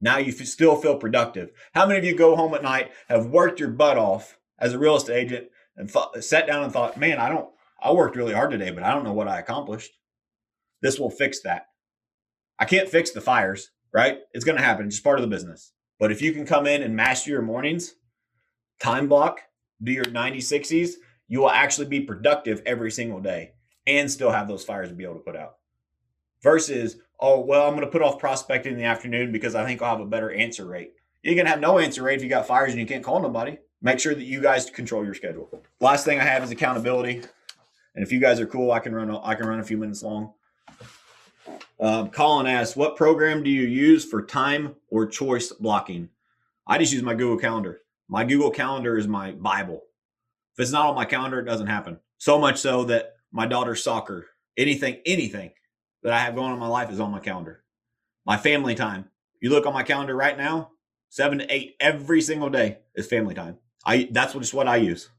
[0.00, 1.50] Now you still feel productive.
[1.74, 4.78] How many of you go home at night, have worked your butt off as a
[4.78, 5.90] real estate agent, and
[6.20, 7.48] sat down and thought, man, I don't,
[7.80, 9.92] I worked really hard today, but I don't know what I accomplished.
[10.82, 11.66] This will fix that.
[12.58, 14.18] I can't fix the fires, right?
[14.32, 14.86] It's going to happen.
[14.86, 15.72] It's just part of the business.
[15.98, 17.94] But if you can come in and master your mornings,
[18.78, 19.40] time block,
[19.82, 20.92] do your 90 60s,
[21.28, 23.52] you will actually be productive every single day
[23.86, 25.56] and still have those fires to be able to put out.
[26.42, 29.82] Versus, oh, well, I'm going to put off prospecting in the afternoon because I think
[29.82, 30.92] I'll have a better answer rate.
[31.22, 33.20] You're going to have no answer rate if you got fires and you can't call
[33.20, 33.58] nobody.
[33.82, 35.48] Make sure that you guys control your schedule.
[35.80, 37.22] Last thing I have is accountability.
[37.94, 39.10] And if you guys are cool, I can run.
[39.10, 40.32] I can run a few minutes long.
[41.80, 46.08] Um, Colin asks, "What program do you use for time or choice blocking?"
[46.66, 47.82] I just use my Google Calendar.
[48.08, 49.82] My Google Calendar is my Bible.
[50.54, 52.00] If it's not on my calendar, it doesn't happen.
[52.16, 55.50] So much so that my daughter's soccer, anything, anything
[56.02, 57.62] that I have going on in my life is on my calendar.
[58.24, 59.10] My family time.
[59.40, 60.70] You look on my calendar right now,
[61.10, 63.58] seven to eight every single day is family time.
[63.84, 65.10] I that's just what I use.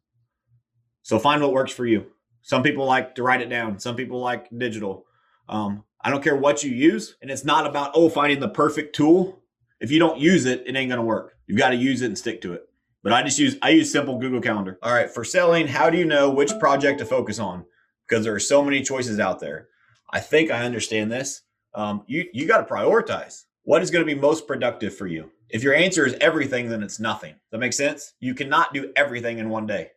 [1.04, 2.08] So find what works for you.
[2.42, 3.80] Some people like to write it down.
[3.80, 5.06] Some people like digital.
[5.48, 8.96] Um, I don't care what you use, and it's not about oh finding the perfect
[8.96, 9.42] tool.
[9.80, 11.36] If you don't use it, it ain't gonna work.
[11.48, 12.69] You've got to use it and stick to it.
[13.04, 14.78] But I just use I use simple Google Calendar.
[14.82, 17.66] All right, for selling, how do you know which project to focus on?
[18.08, 19.68] Because there are so many choices out there.
[20.12, 21.41] I think I understand this.
[21.74, 23.43] Um, you you got to prioritize.
[23.64, 25.32] What is going to be most productive for you?
[25.50, 27.34] If your answer is everything, then it's nothing.
[27.34, 28.14] Does that makes sense?
[28.20, 29.91] You cannot do everything in one day.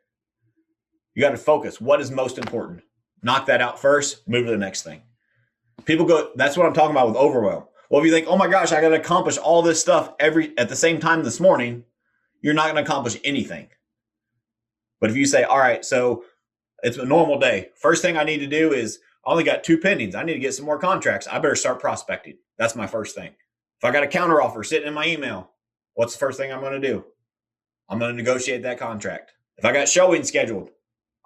[1.14, 1.80] You got to focus.
[1.80, 2.82] What is most important?
[3.22, 4.26] Knock that out first.
[4.28, 5.02] Move to the next thing.
[5.84, 6.30] People go.
[6.36, 7.64] That's what I'm talking about with overwhelm.
[7.90, 10.56] Well, if you think, oh my gosh, I got to accomplish all this stuff every
[10.56, 11.84] at the same time this morning,
[12.42, 13.68] you're not going to accomplish anything.
[15.00, 16.24] But if you say, all right, so
[16.82, 17.70] it's a normal day.
[17.80, 20.14] First thing I need to do is I only got two pendings.
[20.14, 21.26] I need to get some more contracts.
[21.26, 22.36] I better start prospecting.
[22.58, 23.30] That's my first thing.
[23.78, 25.50] If I got a counter offer sitting in my email,
[25.94, 27.04] what's the first thing I'm going to do?
[27.88, 29.32] I'm going to negotiate that contract.
[29.56, 30.70] If I got showing scheduled,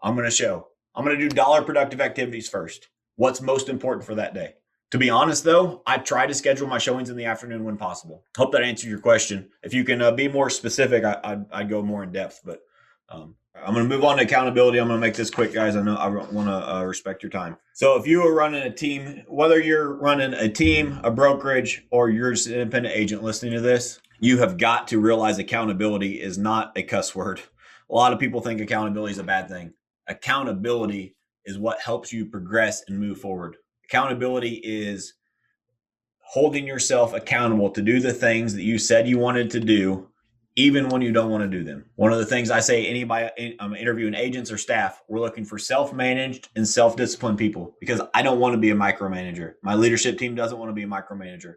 [0.02, 0.68] I'm going to show.
[0.94, 2.88] I'm going to do dollar productive activities first.
[3.16, 4.54] What's most important for that day?
[4.92, 8.22] To be honest, though, I try to schedule my showings in the afternoon when possible.
[8.36, 9.48] Hope that answered your question.
[9.62, 12.40] If you can uh, be more specific, I, would I'd go more in depth.
[12.44, 12.60] But
[13.08, 14.78] um, I'm going to move on to accountability.
[14.78, 15.74] I'm going to make this quick, guys.
[15.74, 17.56] I know I want to uh, respect your time.
[17.74, 22.08] So if you are running a team, whether you're running a team, a brokerage, or
[22.08, 26.38] you're just an independent agent listening to this, you have got to realize accountability is
[26.38, 27.40] not a cuss word.
[27.90, 29.72] A lot of people think accountability is a bad thing.
[30.06, 33.56] Accountability is what helps you progress and move forward.
[33.88, 35.14] Accountability is
[36.18, 40.08] holding yourself accountable to do the things that you said you wanted to do,
[40.56, 41.84] even when you don't want to do them.
[41.94, 45.56] One of the things I say anybody I'm interviewing agents or staff, we're looking for
[45.56, 49.54] self-managed and self-disciplined people because I don't want to be a micromanager.
[49.62, 51.54] My leadership team doesn't want to be a micromanager.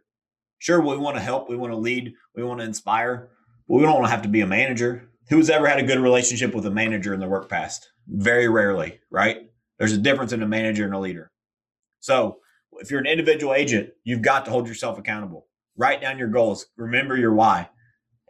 [0.59, 3.31] Sure, we want to help, we want to lead, we want to inspire,
[3.67, 5.09] but we don't want to have to be a manager.
[5.29, 7.89] Who's ever had a good relationship with a manager in their work past?
[8.07, 9.49] Very rarely, right?
[9.77, 11.31] There's a difference in a manager and a leader.
[11.99, 12.39] So
[12.79, 15.47] if you're an individual agent, you've got to hold yourself accountable.
[15.77, 16.67] Write down your goals.
[16.77, 17.69] Remember your why.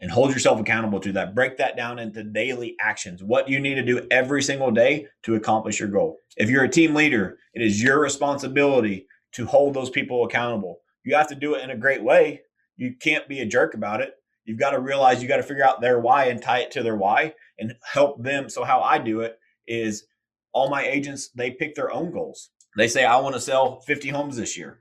[0.01, 1.35] and hold yourself accountable to that.
[1.35, 3.23] Break that down into daily actions.
[3.23, 6.17] What you need to do every single day to accomplish your goal?
[6.37, 10.79] If you're a team leader, it is your responsibility to hold those people accountable.
[11.03, 12.41] You have to do it in a great way.
[12.77, 14.13] You can't be a jerk about it.
[14.45, 16.83] You've got to realize you got to figure out their why and tie it to
[16.83, 18.49] their why and help them.
[18.49, 20.05] So, how I do it is
[20.53, 22.49] all my agents, they pick their own goals.
[22.79, 24.79] They say, I want to sell 50 homes this year.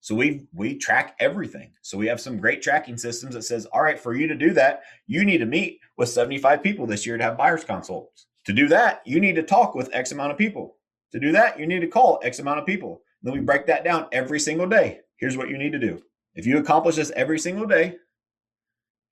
[0.00, 1.72] So we we track everything.
[1.80, 4.52] So we have some great tracking systems that says, all right, for you to do
[4.52, 8.26] that, you need to meet with 75 people this year to have buyers consults.
[8.44, 10.76] To do that, you need to talk with X amount of people.
[11.12, 13.00] To do that, you need to call X amount of people.
[13.22, 15.00] Then we break that down every single day.
[15.16, 16.02] Here's what you need to do.
[16.34, 17.96] If you accomplish this every single day,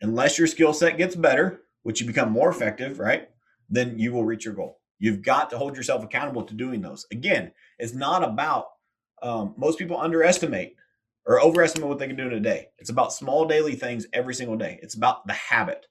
[0.02, 3.30] unless your skill set gets better, which you become more effective, right?
[3.70, 4.78] Then you will reach your goal.
[4.98, 7.06] You've got to hold yourself accountable to doing those.
[7.10, 8.66] Again, it's not about
[9.22, 10.76] um, most people underestimate
[11.26, 12.68] or overestimate what they can do in a day.
[12.78, 14.78] It's about small daily things every single day.
[14.82, 15.86] It's about the habit.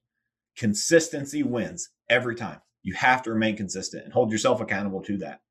[0.57, 2.61] Consistency wins every time.
[2.83, 5.41] You have to remain consistent and hold yourself accountable to that,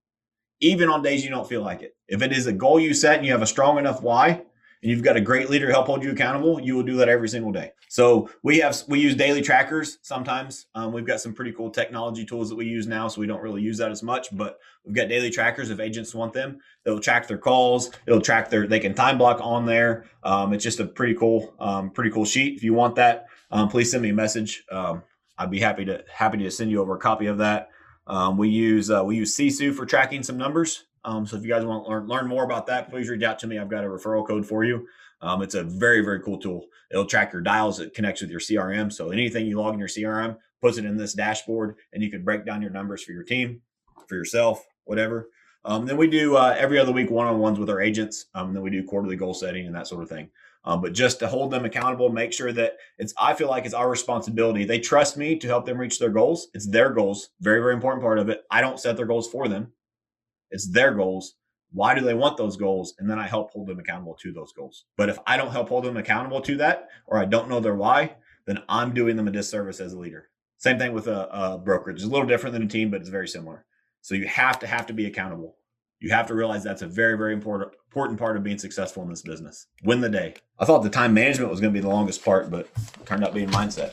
[0.61, 1.97] even on days you don't feel like it.
[2.09, 4.43] If it is a goal you set and you have a strong enough why,
[4.85, 7.09] and you've got a great leader to help hold you accountable, you will do that
[7.09, 7.73] every single day.
[7.89, 10.67] So we have we use daily trackers sometimes.
[10.75, 13.41] Um, we've got some pretty cool technology tools that we use now, so we don't
[13.41, 14.29] really use that as much.
[14.37, 16.59] But we've got daily trackers if agents want them.
[16.85, 17.93] They'll track their calls.
[18.07, 20.05] It'll track their they can time block on there.
[20.23, 22.55] Um, it's just a pretty cool um, pretty cool sheet.
[22.55, 24.65] If you want that, um, please send me a message.
[24.71, 25.03] Um,
[25.39, 27.71] I'd be happy to happy to send you over a copy of that.
[28.07, 30.85] Um, we use uh, we use Sisu for tracking some numbers.
[31.05, 33.39] Um, so if you guys want to learn, learn more about that, please reach out
[33.41, 33.59] to me.
[33.59, 34.87] I've got a referral code for you.
[35.21, 36.67] Um, it's a very, very cool tool.
[36.91, 37.81] It'll track your dials.
[37.81, 38.93] It connects with your CRM.
[38.93, 42.25] So anything you log in your CRM, puts it in this dashboard, and you can
[42.25, 43.61] break down your numbers for your team,
[44.09, 45.29] for yourself, whatever.
[45.67, 48.27] Um, then we do uh, every other week one-on-ones with our agents.
[48.35, 50.29] Um, then we do quarterly goal setting and that sort of thing.
[50.67, 53.75] Um, but just to hold them accountable, make sure that it's, I feel like it's
[53.75, 54.65] our responsibility.
[54.65, 56.49] They trust me to help them reach their goals.
[56.55, 57.31] It's their goals.
[57.41, 58.45] Very, very important part of it.
[58.51, 59.73] I don't set their goals for them.
[60.51, 61.35] It's their goals.
[61.73, 62.95] Why do they want those goals?
[62.99, 64.85] And then I help hold them accountable to those goals.
[64.97, 67.75] But if I don't help hold them accountable to that, or I don't know their
[67.75, 68.15] why,
[68.47, 70.29] then I'm doing them a disservice as a leader.
[70.59, 71.97] Same thing with a, a brokerage.
[71.97, 73.65] It's a little different than a team, but it's very similar.
[74.03, 75.57] So you have to have to be accountable.
[75.99, 79.09] You have to realize that's a very, very important important part of being successful in
[79.09, 79.67] this business.
[79.85, 80.35] Win the day.
[80.59, 82.69] I thought the time management was going to be the longest part, but
[83.07, 83.93] turned out being mindset.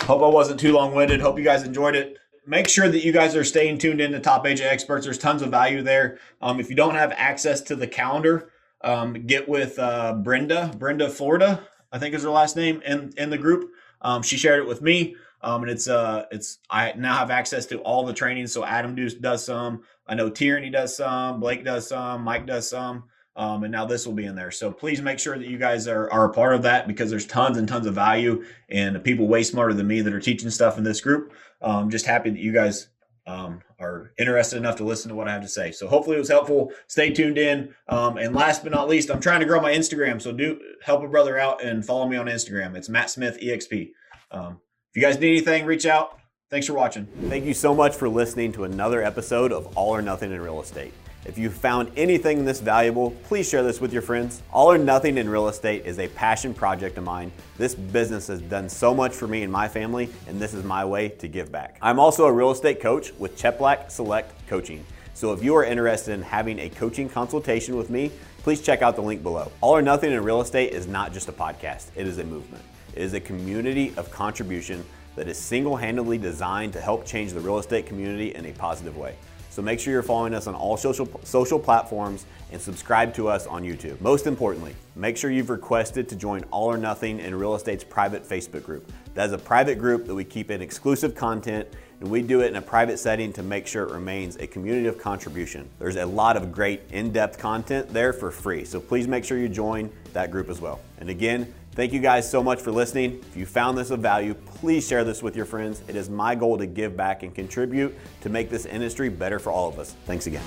[0.00, 1.20] Hope I wasn't too long winded.
[1.20, 4.20] Hope you guys enjoyed it make sure that you guys are staying tuned in to
[4.20, 5.04] Top Agent Experts.
[5.04, 6.18] There's tons of value there.
[6.40, 8.50] Um, if you don't have access to the calendar,
[8.82, 13.30] um, get with uh, Brenda, Brenda Florida, I think is her last name in in
[13.30, 13.72] the group.
[14.02, 17.66] Um, she shared it with me, um, and it's uh it's I now have access
[17.66, 18.52] to all the trainings.
[18.52, 19.82] So Adam does does some.
[20.06, 21.40] I know Tierney does some.
[21.40, 22.22] Blake does some.
[22.22, 23.04] Mike does some.
[23.36, 24.50] Um, and now this will be in there.
[24.50, 27.26] So please make sure that you guys are, are a part of that because there's
[27.26, 30.78] tons and tons of value and people way smarter than me that are teaching stuff
[30.78, 31.34] in this group.
[31.62, 32.88] Um, just happy that you guys
[33.26, 35.72] um, are interested enough to listen to what I have to say.
[35.72, 36.72] So hopefully it was helpful.
[36.86, 37.74] Stay tuned in.
[37.88, 40.22] Um, and last but not least, I'm trying to grow my Instagram.
[40.22, 42.76] So do help a brother out and follow me on Instagram.
[42.76, 43.90] It's Matt Smith EXP.
[44.30, 46.18] Um, if you guys need anything, reach out.
[46.50, 47.06] Thanks for watching.
[47.28, 50.60] Thank you so much for listening to another episode of All or Nothing in Real
[50.60, 50.92] Estate.
[51.26, 54.42] If you found anything this valuable, please share this with your friends.
[54.52, 57.32] All or Nothing in Real Estate is a passion project of mine.
[57.58, 60.84] This business has done so much for me and my family, and this is my
[60.84, 61.78] way to give back.
[61.82, 64.86] I'm also a real estate coach with Cheplack Select Coaching.
[65.14, 68.12] So if you are interested in having a coaching consultation with me,
[68.44, 69.50] please check out the link below.
[69.60, 72.62] All or Nothing in Real Estate is not just a podcast, it is a movement.
[72.94, 74.84] It is a community of contribution
[75.16, 78.96] that is single handedly designed to help change the real estate community in a positive
[78.96, 79.16] way.
[79.56, 83.46] So make sure you're following us on all social, social platforms and subscribe to us
[83.46, 83.98] on YouTube.
[84.02, 88.22] Most importantly, make sure you've requested to join All or Nothing in Real Estate's private
[88.22, 88.92] Facebook group.
[89.14, 91.68] That is a private group that we keep in exclusive content
[92.00, 94.88] and we do it in a private setting to make sure it remains a community
[94.88, 95.66] of contribution.
[95.78, 99.48] There's a lot of great in-depth content there for free, so please make sure you
[99.48, 100.80] join that group as well.
[100.98, 103.20] And again, Thank you guys so much for listening.
[103.20, 105.82] If you found this of value, please share this with your friends.
[105.88, 109.52] It is my goal to give back and contribute to make this industry better for
[109.52, 109.94] all of us.
[110.06, 110.42] Thanks again.